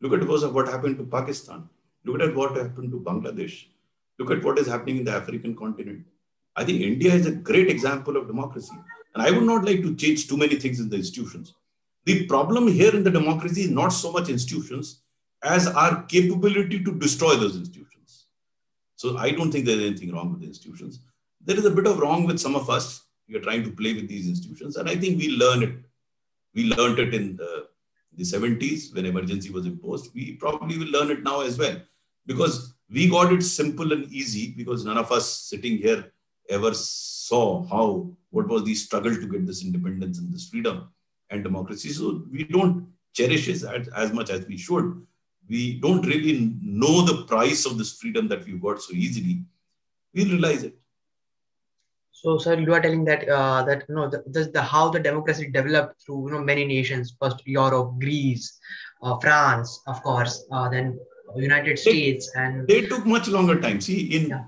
[0.00, 1.68] Look at what happened to Pakistan.
[2.04, 3.66] Look at what happened to Bangladesh.
[4.22, 6.04] Look at what is happening in the African continent.
[6.54, 8.76] I think India is a great example of democracy.
[9.14, 11.54] And I would not like to change too many things in the institutions.
[12.04, 15.02] The problem here in the democracy is not so much institutions
[15.42, 18.26] as our capability to destroy those institutions.
[18.94, 21.00] So I don't think there's anything wrong with the institutions.
[21.44, 23.02] There is a bit of wrong with some of us.
[23.28, 24.76] We are trying to play with these institutions.
[24.76, 25.74] And I think we learn it.
[26.54, 27.66] We learned it in the,
[28.16, 30.14] the 70s when emergency was imposed.
[30.14, 31.80] We probably will learn it now as well.
[32.24, 36.12] Because we got it simple and easy because none of us sitting here
[36.48, 40.88] ever saw how what was the struggle to get this independence and this freedom
[41.30, 41.90] and democracy.
[41.90, 45.06] So we don't cherish it as, as much as we should.
[45.48, 49.40] We don't really know the price of this freedom that we got so easily.
[50.14, 50.76] We'll realize it.
[52.12, 54.22] So, sir, you are telling that uh, that you know the,
[54.52, 57.16] the, how the democracy developed through you know many nations.
[57.20, 58.60] First, Europe, Greece,
[59.02, 61.00] uh, France, of course, uh, then
[61.40, 63.80] United States, and they took much longer time.
[63.80, 64.44] See, in yeah.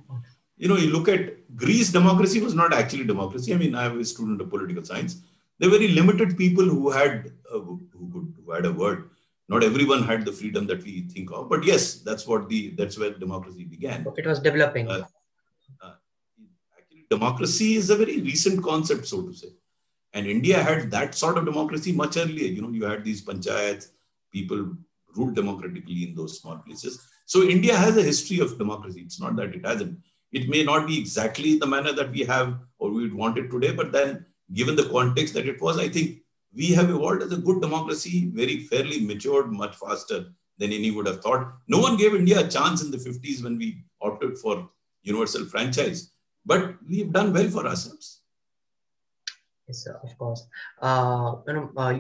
[0.57, 3.55] you know, you look at Greece, democracy was not actually democracy.
[3.55, 5.20] I mean, I am a student of political science.
[5.59, 7.80] There were very limited people who had uh, who
[8.12, 9.11] could who had a word.
[9.49, 12.99] Not everyone had the freedom that we think of, but yes, that's what the that's
[12.99, 14.07] where democracy began.
[14.16, 14.89] It was developing.
[14.89, 15.05] Uh,
[15.82, 15.93] uh,
[16.78, 19.49] actually, democracy is a very recent concept, so to say.
[20.14, 22.47] And India had that sort of democracy much earlier.
[22.47, 23.89] You know, you had these panchayats,
[24.32, 24.76] people
[25.17, 27.01] ruled democratically in those small places.
[27.27, 29.01] So India has a history of democracy.
[29.01, 29.99] It's not that it hasn't.
[30.33, 33.51] It may not be exactly the manner that we have or we would want it
[33.51, 36.19] today, but then given the context that it was, I think
[36.55, 40.27] we have evolved as a good democracy, very fairly matured much faster
[40.59, 41.53] than any would have thought.
[41.69, 44.69] No one gave India a chance in the 50s when we opted for
[45.03, 46.12] universal franchise,
[46.45, 48.21] but we've done well for ourselves.
[49.69, 50.47] Yes, of course.
[50.83, 51.99] Uh, you know, uh,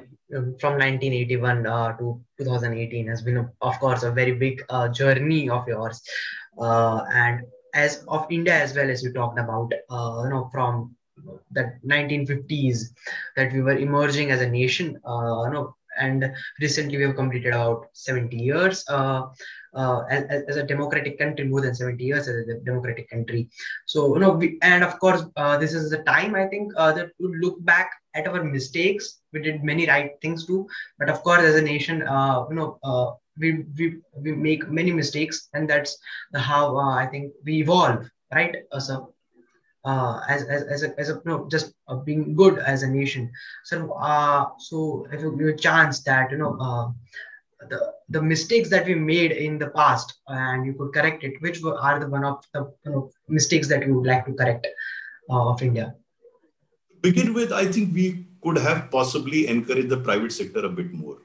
[0.60, 5.66] from 1981 uh, to 2018 has been, of course, a very big uh, journey of
[5.68, 6.00] yours.
[6.60, 7.40] uh, and
[7.74, 10.94] as of India as well as you talked about, uh, you know, from
[11.52, 12.92] that 1950s
[13.36, 16.24] that we were emerging as a nation, uh, you know, and
[16.60, 19.22] recently we have completed about 70 years uh,
[19.74, 23.48] uh, as, as, a democratic country, more than 70 years as a democratic country.
[23.86, 26.92] So, you know, we, and of course, uh, this is the time I think uh,
[26.92, 29.20] that to look back at our mistakes.
[29.32, 30.66] We did many right things too,
[30.98, 34.92] but of course, as a nation, uh, you know, uh, we, we we make many
[34.92, 35.98] mistakes, and that's
[36.34, 38.54] how I think we evolve, right?
[38.78, 39.14] so,
[39.84, 43.30] uh, as, as, as a, as a no, just uh, being good as a nation.
[43.64, 46.88] So, uh, so if you give a chance that, you know, uh,
[47.68, 51.60] the, the mistakes that we made in the past and you could correct it, which
[51.60, 54.66] were, are the one of the you know, mistakes that you would like to correct
[55.30, 55.94] uh, of India?
[56.90, 60.92] To begin with, I think we could have possibly encouraged the private sector a bit
[60.92, 61.18] more.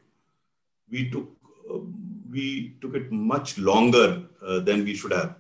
[0.89, 1.29] We took,
[1.71, 1.79] uh,
[2.31, 5.35] we took it much longer than we should have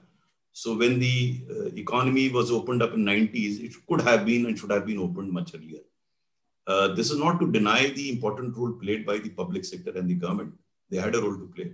[0.51, 4.59] so when the uh, economy was opened up in 90s, it could have been and
[4.59, 5.79] should have been opened much earlier.
[6.67, 10.09] Uh, this is not to deny the important role played by the public sector and
[10.09, 10.53] the government.
[10.89, 11.73] They had a role to play.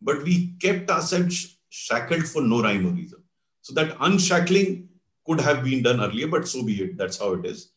[0.00, 3.22] But we kept ourselves shackled for no rhyme or reason.
[3.62, 4.88] So that unshackling
[5.26, 6.96] could have been done earlier, but so be it.
[6.96, 7.70] That's how it is.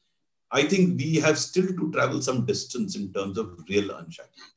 [0.51, 4.51] I think we have still to travel some distance in terms of real unshackling.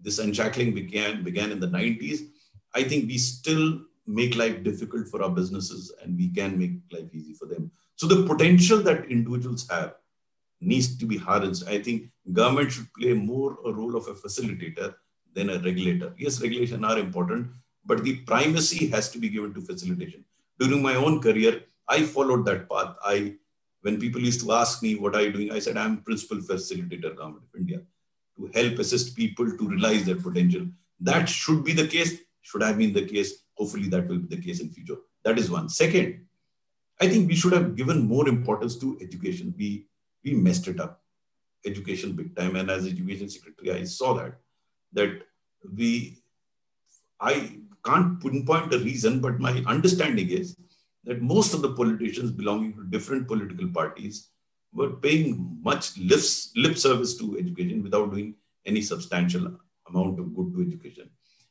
[0.00, 2.20] This unshackling began, began in the 90s.
[2.74, 7.12] I think we still make life difficult for our businesses and we can make life
[7.12, 7.70] easy for them.
[7.96, 9.94] So the potential that individuals have
[10.60, 11.68] needs to be harnessed.
[11.68, 14.94] I think government should play more a role of a facilitator
[15.34, 16.14] than a regulator.
[16.18, 17.48] Yes, regulation are important,
[17.84, 20.24] but the primacy has to be given to facilitation.
[20.58, 22.96] During my own career, I followed that path.
[23.04, 23.34] I,
[23.82, 25.52] when people used to ask me, what are you doing?
[25.52, 27.80] I said, I'm principal facilitator, government of India,
[28.36, 30.66] to help assist people to realize their potential.
[31.00, 34.42] That should be the case, should have been the case Hopefully that will be the
[34.42, 34.96] case in future.
[35.24, 35.68] That is one.
[35.68, 36.24] Second,
[37.00, 39.54] I think we should have given more importance to education.
[39.58, 39.86] We
[40.24, 41.02] we messed it up,
[41.66, 42.56] education big time.
[42.56, 44.38] And as education secretary, I saw that
[44.92, 45.22] that
[45.76, 46.18] we
[47.20, 50.56] I can't pinpoint the reason, but my understanding is
[51.04, 54.28] that most of the politicians belonging to different political parties
[54.72, 56.20] were paying much lip,
[56.76, 58.34] service to education without doing
[58.66, 59.58] any substantial
[59.88, 61.08] amount of good to education.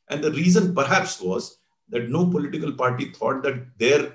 [0.08, 1.58] And the reason perhaps was
[1.90, 4.12] that no political party thought that their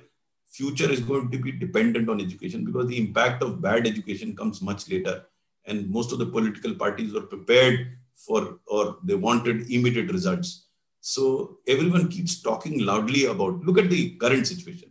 [0.49, 4.61] future is going to be dependent on education because the impact of bad education comes
[4.61, 5.25] much later.
[5.65, 10.67] And most of the political parties were prepared for or they wanted immediate results.
[11.01, 14.89] So everyone keeps talking loudly about look at the current situation.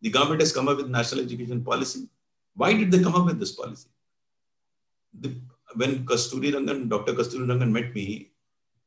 [0.00, 2.08] The government has come up with national education policy.
[2.54, 3.88] Why did they come up with this policy?
[5.18, 5.36] The,
[5.74, 7.14] when Kasturi Rangan, Dr.
[7.14, 8.30] Kasturi Rangan met me,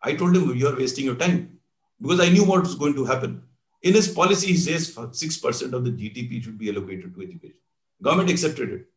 [0.02, 1.60] I told him, You are wasting your time
[2.02, 3.42] because I knew what was going to happen.
[3.82, 7.58] In his policy, he says 6% of the GDP should be allocated to education.
[8.02, 8.88] Government accepted it.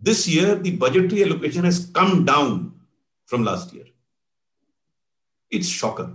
[0.00, 2.77] This year, the budgetary allocation has come down
[3.28, 3.84] from last year.
[5.50, 6.08] It's shocker.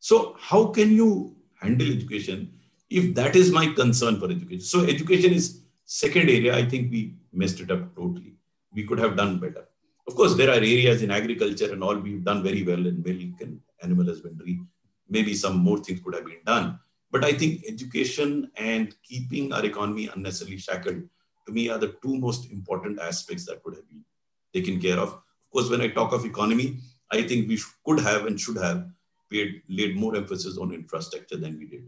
[0.00, 2.52] So, how can you handle education
[2.90, 4.60] if that is my concern for education?
[4.60, 6.54] So, education is second area.
[6.54, 8.34] I think we messed it up totally.
[8.72, 9.64] We could have done better.
[10.06, 13.40] Of course, there are areas in agriculture and all we've done very well in milk
[13.40, 14.60] and animal husbandry
[15.08, 16.78] maybe some more things could have been done.
[17.10, 21.02] But I think education and keeping our economy unnecessarily shackled
[21.46, 24.04] to me are the two most important aspects that could have been
[24.52, 25.20] taken care of.
[25.56, 26.76] Course, when I talk of economy,
[27.10, 28.90] I think we could have and should have
[29.30, 31.86] paid, laid more emphasis on infrastructure than we did.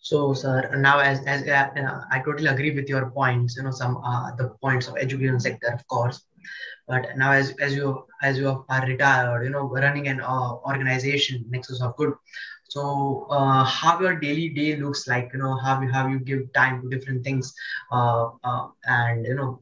[0.00, 3.98] So, sir, now as, as uh, I totally agree with your points, you know, some
[3.98, 6.24] uh, the points of education sector, of course
[6.88, 11.44] but now as, as you as you are retired you know running an uh, organization
[11.50, 12.12] nexus of good
[12.68, 16.52] so uh, how your daily day looks like you know how you how you give
[16.52, 17.52] time to different things
[17.90, 19.60] uh, uh and you know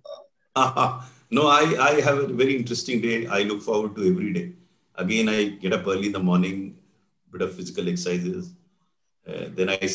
[1.31, 4.53] no i i have a very interesting day i look forward to every day
[4.97, 6.77] again i get up early in the morning
[7.33, 8.53] bit of physical exercises
[9.29, 9.89] uh, then i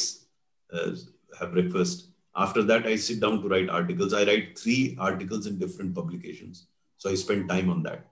[0.73, 0.91] uh,
[1.39, 5.57] have breakfast after that i sit down to write articles i write three articles in
[5.57, 6.67] different publications
[6.99, 8.05] so I spend time on that.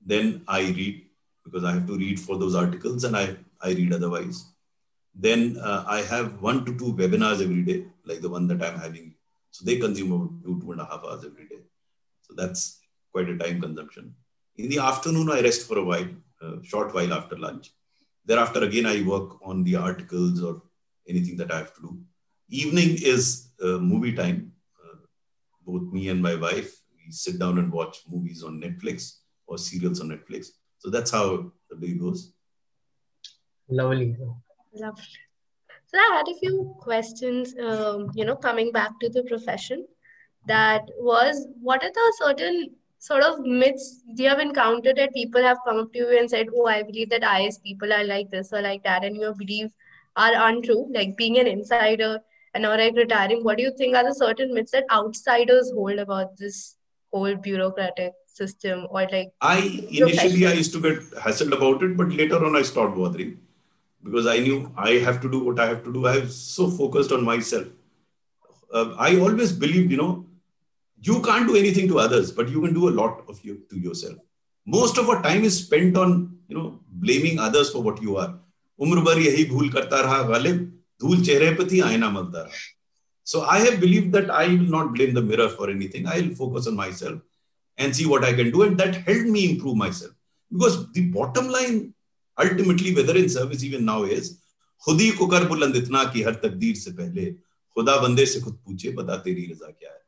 [0.00, 1.02] Then I read
[1.42, 4.46] because I have to read for those articles and I, I read otherwise.
[5.14, 8.78] Then uh, I have one to two webinars every day, like the one that I'm
[8.78, 9.14] having.
[9.50, 11.58] So they consume about two, two and a half hours every day.
[12.26, 12.80] So that's
[13.12, 14.14] quite a time consumption.
[14.56, 16.08] In the afternoon, I rest for a while,
[16.40, 17.70] a short while after lunch.
[18.24, 20.62] Thereafter, again, I work on the articles or
[21.08, 21.98] anything that I have to do.
[22.48, 24.52] Evening is uh, movie time.
[24.82, 24.96] Uh,
[25.66, 26.72] both me and my wife
[27.04, 30.48] we sit down and watch movies on Netflix or serials on Netflix.
[30.78, 32.32] So that's how the day goes.
[33.68, 34.16] Lovely.
[34.74, 35.04] Lovely.
[35.86, 39.86] So I had a few questions, um, you know, coming back to the profession.
[40.46, 45.58] That was, what are the certain sort of myths you have encountered that people have
[45.66, 48.52] come up to you and said, "Oh, I believe that IAS people are like this
[48.52, 49.70] or like that," and your believe
[50.16, 52.20] are untrue, like being an insider
[52.54, 53.44] and or like retiring.
[53.44, 56.76] What do you think are the certain myths that outsiders hold about this
[57.12, 59.32] whole bureaucratic system or like?
[59.40, 59.58] I
[59.90, 63.38] initially I used to get hassled about it, but later on I stopped bothering
[64.02, 66.06] because I knew I have to do what I have to do.
[66.06, 67.66] I was so focused on myself.
[68.72, 70.26] Uh, I always believed, you know,
[71.03, 73.79] you can't do anything to others, but you can do a lot of you to
[73.79, 74.17] yourself.
[74.67, 78.33] Most of our time is spent on, you know, blaming others for what you are.
[78.81, 80.59] उम्र भर यही भूल करता रहा गालिब
[81.01, 82.67] धूल चेहरे पे थी आईना मलता रहा
[83.31, 86.31] so i have believed that i will not blame the mirror for anything i will
[86.37, 87.19] focus on myself
[87.77, 90.15] and see what i can do and that helped me improve myself
[90.51, 91.77] because the bottom line
[92.45, 94.31] ultimately whether in service even now is
[94.83, 97.25] खुद ही को कर बुलंद इतना कि हर तकदीर से पहले
[97.75, 100.01] खुदा बंदे से खुद पूछे बता तेरी रजा क्या है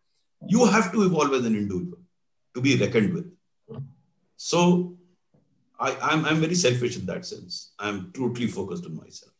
[0.47, 1.99] you have to evolve as an individual
[2.55, 3.33] to be reckoned with.
[4.37, 4.97] So
[5.79, 7.73] I, I'm, I'm very selfish in that sense.
[7.79, 9.33] I'm totally focused on myself.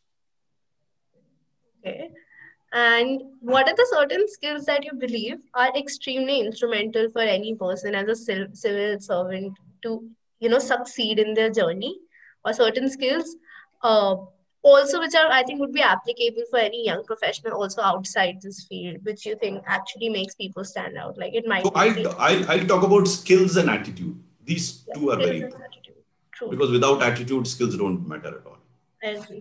[1.85, 2.09] Okay.
[2.73, 7.95] And what are the certain skills that you believe are extremely instrumental for any person
[7.95, 8.15] as a
[8.55, 11.97] civil servant to you know succeed in their journey?
[12.45, 13.35] Or certain skills
[13.83, 14.15] uh,
[14.63, 18.65] also which are i think would be applicable for any young professional also outside this
[18.65, 21.17] field which you think actually makes people stand out.
[21.17, 24.19] Like it might so I'll, I'll, I'll, talk about skills and attitude.
[24.43, 25.73] These yeah, two are very important.
[26.31, 26.49] True.
[26.49, 28.57] because without attitude skills don't matter at all.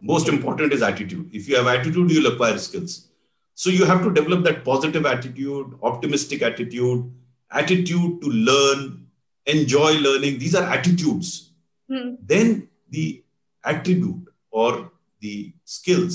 [0.01, 1.29] Most important is attitude.
[1.33, 3.09] If you have attitude you'll acquire skills.
[3.55, 7.11] So you have to develop that positive attitude optimistic attitude
[7.51, 9.07] attitude to learn
[9.47, 10.39] enjoy learning.
[10.39, 11.43] These are attitudes.
[11.89, 12.15] Hmm.
[12.21, 13.23] then the
[13.65, 14.91] attribute or
[15.27, 16.15] the skills,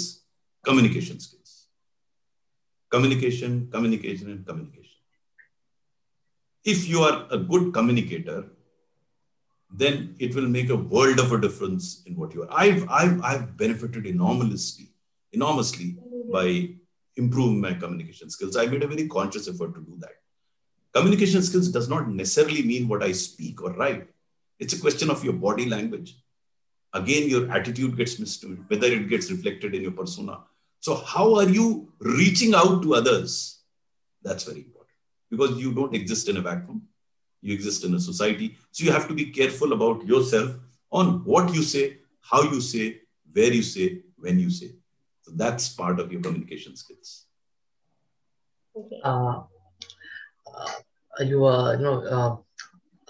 [0.64, 1.51] communication skills.
[2.95, 4.99] Communication, communication, and communication.
[6.64, 8.39] If you are a good communicator,
[9.82, 12.51] then it will make a world of a difference in what you are.
[12.64, 14.88] I've, I've, I've benefited enormously,
[15.32, 15.95] enormously
[16.32, 16.47] by
[17.16, 18.57] improving my communication skills.
[18.57, 20.16] I made a very conscious effort to do that.
[20.93, 24.07] Communication skills does not necessarily mean what I speak or write.
[24.59, 26.18] It's a question of your body language
[26.94, 30.39] again your attitude gets missed whether it gets reflected in your persona.
[30.80, 33.60] So how are you reaching out to others?
[34.24, 34.98] That's very important.
[35.30, 36.84] Because you don't exist in a vacuum.
[37.42, 38.58] You exist in a society.
[38.72, 40.52] So you have to be careful about yourself
[40.92, 43.02] on what you say how you say
[43.34, 44.72] where you say when you say.
[45.22, 47.26] So that's part of your communication skills.
[48.76, 49.02] Okay.
[49.04, 49.42] uh,
[50.48, 52.46] uh, you uh, you know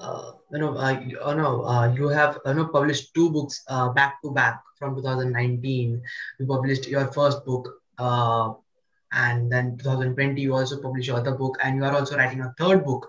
[0.01, 3.63] uh, uh, you know, uh, you know, uh, you have you know published two books
[3.67, 6.01] uh, back to back from 2019.
[6.39, 8.53] You published your first book, uh,
[9.13, 12.53] and then 2020 you also published your other book, and you are also writing a
[12.57, 13.07] third book.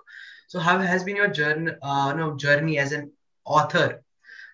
[0.49, 3.11] So, how has been your journey, uh, you know, journey as an
[3.45, 4.03] author,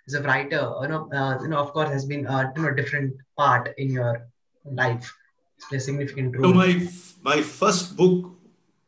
[0.06, 0.72] as a writer?
[0.82, 3.90] You know, uh, you know, of course, has been a you know different part in
[3.90, 4.28] your
[4.64, 5.12] life,
[5.72, 6.52] a significant role.
[6.52, 6.88] So my
[7.22, 8.32] my first book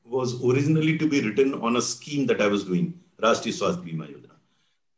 [0.04, 4.06] was originally to be written on a scheme that I was doing Rashtriya Swasthya Bima
[4.08, 4.36] Yojana.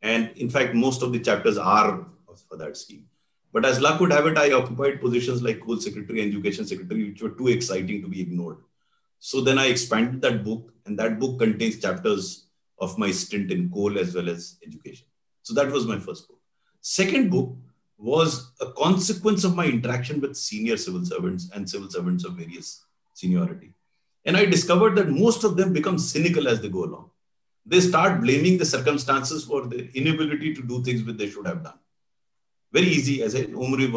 [0.01, 2.05] And in fact, most of the chapters are
[2.49, 3.05] for that scheme.
[3.51, 7.09] But as luck would have it, I occupied positions like Coal Secretary and Education Secretary,
[7.09, 8.57] which were too exciting to be ignored.
[9.19, 12.47] So then I expanded that book, and that book contains chapters
[12.79, 15.05] of my stint in coal as well as education.
[15.43, 16.39] So that was my first book.
[16.81, 17.55] Second book
[17.97, 22.83] was a consequence of my interaction with senior civil servants and civil servants of various
[23.13, 23.73] seniority.
[24.25, 27.11] And I discovered that most of them become cynical as they go along
[27.65, 31.63] they start blaming the circumstances for the inability to do things which they should have
[31.63, 31.79] done.
[32.71, 33.91] Very easy, as I umri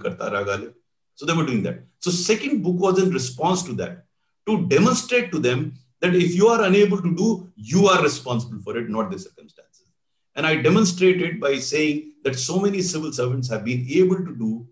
[0.00, 0.72] karta
[1.14, 1.80] So they were doing that.
[1.98, 4.04] So second book was in response to that,
[4.46, 8.76] to demonstrate to them that if you are unable to do, you are responsible for
[8.76, 9.92] it, not the circumstances.
[10.34, 14.66] And I demonstrated by saying that so many civil servants have been able to do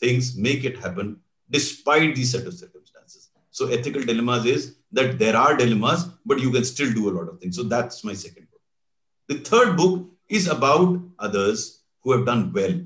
[0.00, 1.20] things, make it happen,
[1.50, 3.30] despite these set of circumstances.
[3.50, 7.28] So ethical dilemmas is that there are dilemmas, but you can still do a lot
[7.28, 7.56] of things.
[7.56, 8.60] So that's my second book.
[9.28, 12.80] The third book is about others who have done well.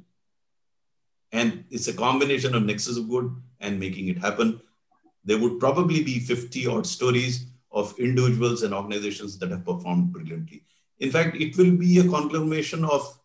[1.33, 4.61] And it's a combination of nexus of good and making it happen.
[5.25, 10.65] There would probably be 50 odd stories of individuals and organizations that have performed brilliantly.
[10.99, 13.19] In fact, it will be a conglomeration of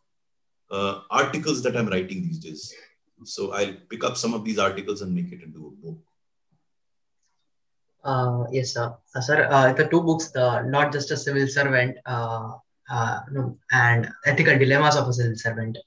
[0.70, 2.74] uh, articles that I'm writing these days.
[3.24, 5.98] So I'll pick up some of these articles and make it into a book.
[8.06, 8.96] Uh, yes, sir.
[9.16, 12.52] Uh, sir, uh, the two books, the not just a civil servant uh,
[12.90, 15.78] uh, no, and ethical dilemmas of a civil servant.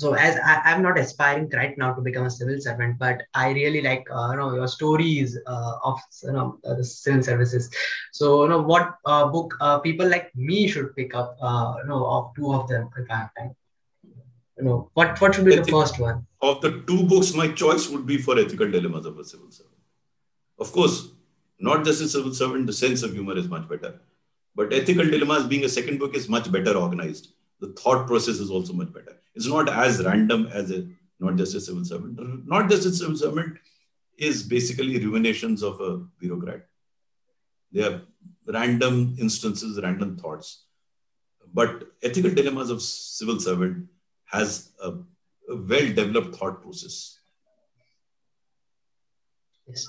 [0.00, 3.50] so as I, am not aspiring right now to become a civil servant but i
[3.50, 7.68] really like uh, you know your stories uh, of you know the civil services
[8.12, 11.88] so you know what uh, book uh, people like me should pick up uh, you
[11.90, 13.54] know of two of them if i have time
[14.58, 17.88] you know what what should be the first one of the two books my choice
[17.90, 19.82] would be for ethical dilemmas of a civil servant
[20.66, 20.98] of course
[21.60, 23.92] not just a civil servant the sense of humor is much better
[24.54, 27.28] but ethical dilemmas being a second book is much better organized
[27.60, 29.16] the thought process is also much better.
[29.34, 30.88] It's not as random as a
[31.20, 32.18] not just a civil servant.
[32.48, 33.58] Not just a civil servant
[34.16, 36.66] is basically ruminations of a bureaucrat.
[37.72, 38.02] They are
[38.46, 40.64] random instances, random thoughts.
[41.52, 43.88] But ethical dilemmas of civil servant
[44.24, 44.92] has a,
[45.50, 47.18] a well-developed thought process.
[49.68, 49.86] Yes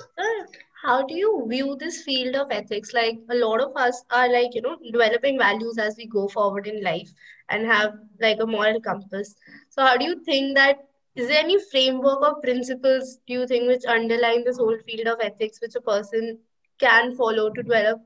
[0.81, 4.55] how do you view this field of ethics like a lot of us are like
[4.55, 7.11] you know developing values as we go forward in life
[7.49, 9.35] and have like a moral compass
[9.69, 13.67] so how do you think that is there any framework or principles do you think
[13.67, 16.39] which underline this whole field of ethics which a person
[16.79, 17.99] can follow to develop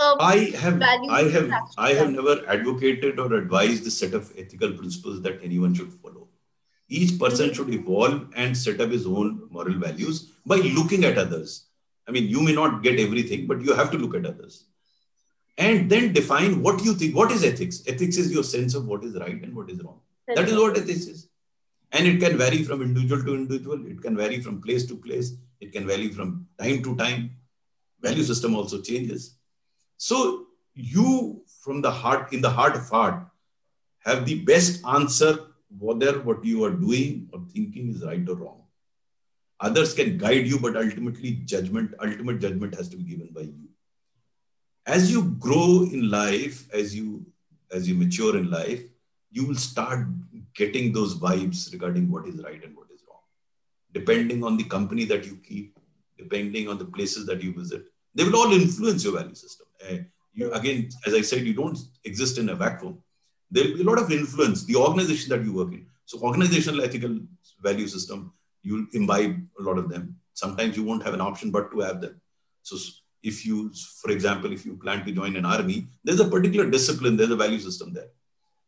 [0.00, 5.22] I have I have I have never advocated or advised the set of ethical principles
[5.22, 6.28] that anyone should follow.
[6.88, 7.54] Each person mm-hmm.
[7.56, 11.67] should evolve and set up his own moral values by looking at others
[12.08, 14.64] I mean, you may not get everything, but you have to look at others.
[15.58, 17.14] And then define what you think.
[17.14, 17.82] What is ethics?
[17.86, 20.00] Ethics is your sense of what is right and what is wrong.
[20.28, 21.28] That is what ethics is.
[21.92, 23.86] And it can vary from individual to individual.
[23.86, 25.32] It can vary from place to place.
[25.60, 27.32] It can vary from time to time.
[28.00, 29.34] Value system also changes.
[29.96, 33.26] So you, from the heart, in the heart of heart,
[34.04, 35.38] have the best answer
[35.76, 38.57] whether what you are doing or thinking is right or wrong.
[39.60, 43.68] Others can guide you, but ultimately judgment, ultimate judgment has to be given by you.
[44.86, 47.26] As you grow in life, as you
[47.70, 48.82] as you mature in life,
[49.30, 50.06] you will start
[50.54, 53.20] getting those vibes regarding what is right and what is wrong.
[53.92, 55.78] Depending on the company that you keep,
[56.16, 57.84] depending on the places that you visit,
[58.14, 59.66] they will all influence your value system.
[59.86, 59.96] Uh,
[60.32, 63.02] you again, as I said, you don't exist in a vacuum.
[63.50, 64.64] There will be a lot of influence.
[64.64, 65.86] The organization that you work in.
[66.06, 67.18] So, organizational ethical
[67.62, 68.32] value system
[68.62, 70.16] you'll imbibe a lot of them.
[70.34, 72.20] Sometimes you won't have an option but to have them.
[72.62, 72.76] So
[73.22, 77.16] if you, for example, if you plan to join an army, there's a particular discipline,
[77.16, 78.10] there's a value system there.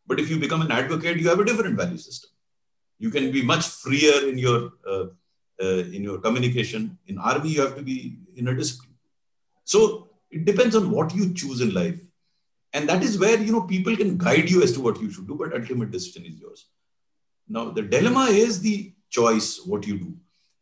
[0.07, 2.31] But if you become an advocate, you have a different value system.
[2.99, 5.07] You can be much freer in your uh,
[5.63, 6.99] uh, in your communication.
[7.07, 8.95] In army, you have to be in a discipline.
[9.65, 12.01] So it depends on what you choose in life,
[12.73, 15.29] and that is where you know people can guide you as to what you should
[15.29, 16.67] do, but ultimate decision is yours.
[17.49, 20.15] Now the dilemma is the choice what you do.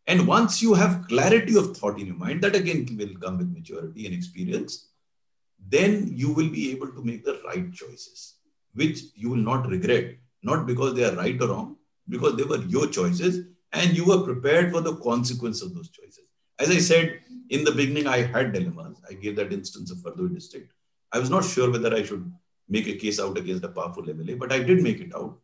[0.07, 3.53] And once you have clarity of thought in your mind, that again will come with
[3.53, 4.89] maturity and experience,
[5.69, 8.37] then you will be able to make the right choices,
[8.75, 11.77] which you will not regret, not because they are right or wrong,
[12.09, 16.25] because they were your choices and you were prepared for the consequence of those choices.
[16.59, 17.21] As I said
[17.51, 19.01] in the beginning, I had dilemmas.
[19.09, 20.73] I gave that instance of Hardoi district.
[21.13, 22.33] I was not sure whether I should
[22.69, 25.39] make a case out against a powerful MLA, but I did make it out.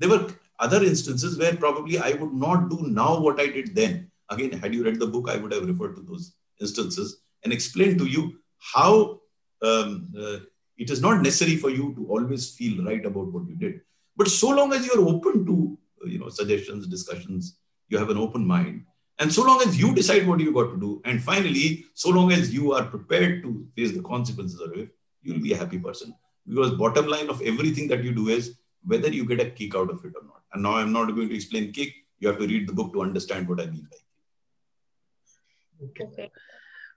[0.00, 0.26] There were
[0.58, 4.10] other instances where probably I would not do now what I did then.
[4.30, 7.98] Again, had you read the book, I would have referred to those instances and explained
[7.98, 9.20] to you how
[9.62, 10.38] um, uh,
[10.78, 13.82] it is not necessary for you to always feel right about what you did.
[14.16, 18.16] But so long as you're open to uh, you know suggestions, discussions, you have an
[18.16, 18.84] open mind,
[19.18, 22.32] and so long as you decide what you got to do, and finally, so long
[22.32, 24.90] as you are prepared to face the consequences of it,
[25.22, 26.14] you'll be a happy person.
[26.46, 29.90] Because bottom line of everything that you do is whether you get a kick out
[29.90, 30.42] of it or not.
[30.52, 31.94] And now I'm not going to explain kick.
[32.18, 33.96] You have to read the book to understand what I mean by
[35.86, 36.06] kick.
[36.12, 36.30] Okay.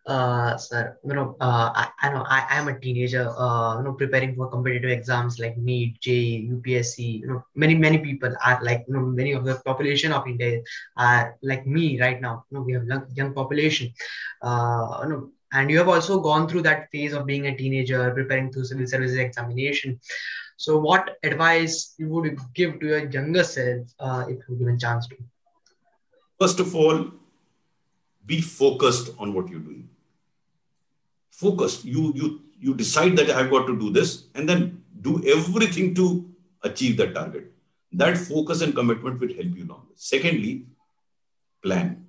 [0.06, 3.84] Uh, sir, you know, uh, I, I know I I am a teenager, uh, you
[3.86, 7.22] know, preparing for competitive exams like NEET, JEE, UPSC.
[7.22, 10.62] You know, many many people are like, you know, many of the population of India
[10.98, 12.44] are like me right now.
[12.52, 13.94] You know, we have young, young population.
[14.42, 18.12] Uh, you know, and you have also gone through that phase of being a teenager,
[18.12, 20.00] preparing to civil services examination.
[20.64, 24.80] So, what advice you would give to your younger self uh, if you given a
[24.80, 25.18] chance to?
[26.40, 27.12] First of all,
[28.26, 29.90] be focused on what you're doing.
[31.32, 31.84] Focused.
[31.84, 32.30] You you
[32.68, 36.08] you decide that I've got to do this, and then do everything to
[36.72, 37.52] achieve that target.
[37.92, 39.86] That focus and commitment will help you long.
[39.96, 40.56] Secondly,
[41.62, 42.08] plan.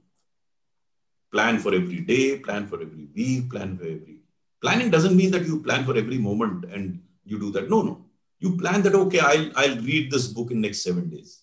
[1.32, 4.18] Plan for every day, plan for every week, plan for every.
[4.62, 7.68] Planning doesn't mean that you plan for every moment and you do that.
[7.68, 8.04] No, no
[8.44, 11.40] you plan that, okay, I'll, I'll read this book in next seven days.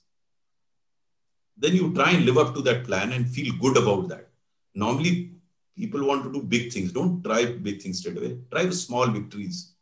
[1.57, 4.30] Then you try and live up to that plan and feel good about that.
[4.76, 5.32] Normally,
[5.76, 6.91] people want to do big things.
[6.91, 8.38] Don't try big things straight away.
[8.52, 9.73] Try small victories.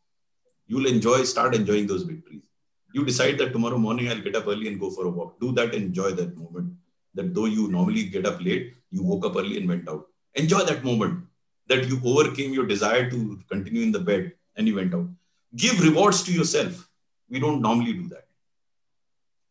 [0.68, 2.46] You'll enjoy, start enjoying those victories.
[2.94, 5.40] You decide that tomorrow morning I'll get up early and go for a walk.
[5.40, 6.74] Do that, enjoy that moment.
[7.16, 10.08] That though you normally get up late, you woke up early and went out.
[10.36, 11.26] Enjoy that moment
[11.68, 15.10] that you overcame your desire to continue in the bed and you went out.
[15.56, 16.89] Give rewards to yourself.
[17.30, 18.28] We don't normally do that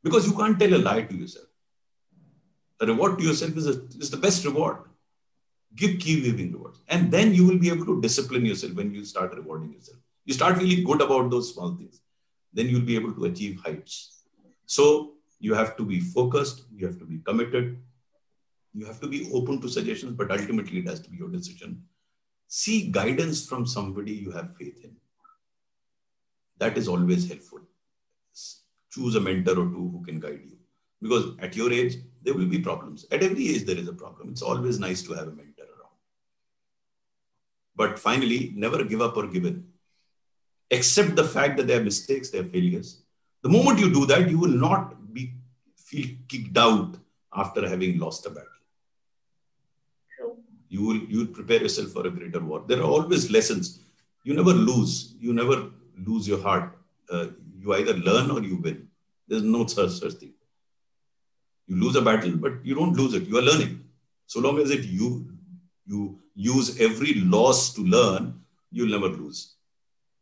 [0.03, 1.47] because you can't tell a lie to yourself.
[2.81, 4.79] A reward to yourself is, a, is the best reward.
[5.75, 6.81] Give key giving rewards.
[6.89, 9.99] And then you will be able to discipline yourself when you start rewarding yourself.
[10.25, 12.01] You start feeling good about those small things.
[12.53, 14.23] Then you'll be able to achieve heights.
[14.67, 17.79] So you have to be focused, you have to be committed,
[18.75, 21.83] you have to be open to suggestions, but ultimately it has to be your decision.
[22.47, 24.97] See guidance from somebody you have faith in.
[26.59, 27.61] That is always helpful.
[28.99, 30.57] Choose a mentor or two who can guide you.
[31.01, 33.07] Because at your age, there will be problems.
[33.13, 34.31] At every age, there is a problem.
[34.31, 35.99] It's always nice to have a mentor around.
[37.77, 39.65] But finally, never give up or give in.
[40.73, 43.03] Accept the fact that there are mistakes, there are failures.
[43.43, 45.35] The moment you do that, you will not be
[45.77, 46.97] feel kicked out
[47.33, 48.49] after having lost a battle.
[50.69, 52.65] You will you will prepare yourself for a greater war.
[52.67, 53.81] There are always lessons.
[54.25, 55.15] You never lose.
[55.21, 55.71] You never
[56.07, 56.77] lose your heart.
[57.11, 58.88] Uh, you either learn or you win.
[59.29, 60.33] There's no such, such thing.
[61.67, 63.25] You lose a battle, but you don't lose it.
[63.29, 63.85] You are learning.
[64.27, 65.27] So long as it you
[65.87, 68.41] you use every loss to learn,
[68.71, 69.55] you'll never lose.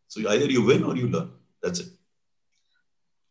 [0.08, 1.30] So either you win or you learn.
[1.62, 1.88] That's it.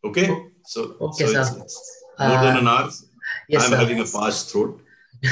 [0.03, 0.27] Okay.
[0.65, 1.41] So, Okay, so sir.
[1.41, 2.89] it's, it's more than Uh, an hour.
[3.49, 3.77] Yes, I'm sir.
[3.77, 4.81] having a parched throat.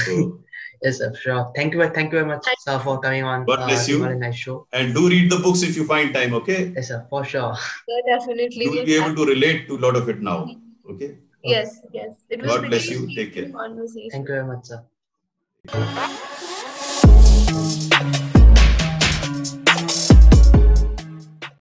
[0.06, 0.40] So
[0.84, 1.14] Yes, sir.
[1.16, 1.52] Sure.
[1.56, 1.88] Thank you.
[1.98, 3.46] Thank you very much, sir, for coming on.
[3.46, 3.96] God uh, bless you.
[3.98, 4.68] Himalayan Night Show.
[4.74, 6.34] and do read the books if you find time.
[6.42, 6.74] Okay.
[6.76, 7.06] Yes, sir.
[7.10, 7.54] For sure.
[7.88, 8.66] Yeah, definitely.
[8.66, 10.40] You will we'll be able have- to relate to a lot of it now.
[10.90, 11.18] Okay.
[11.44, 12.12] Yes, yes.
[12.30, 13.08] It was God bless you.
[13.16, 13.52] Take care.
[14.12, 16.30] Thank you very much, sir.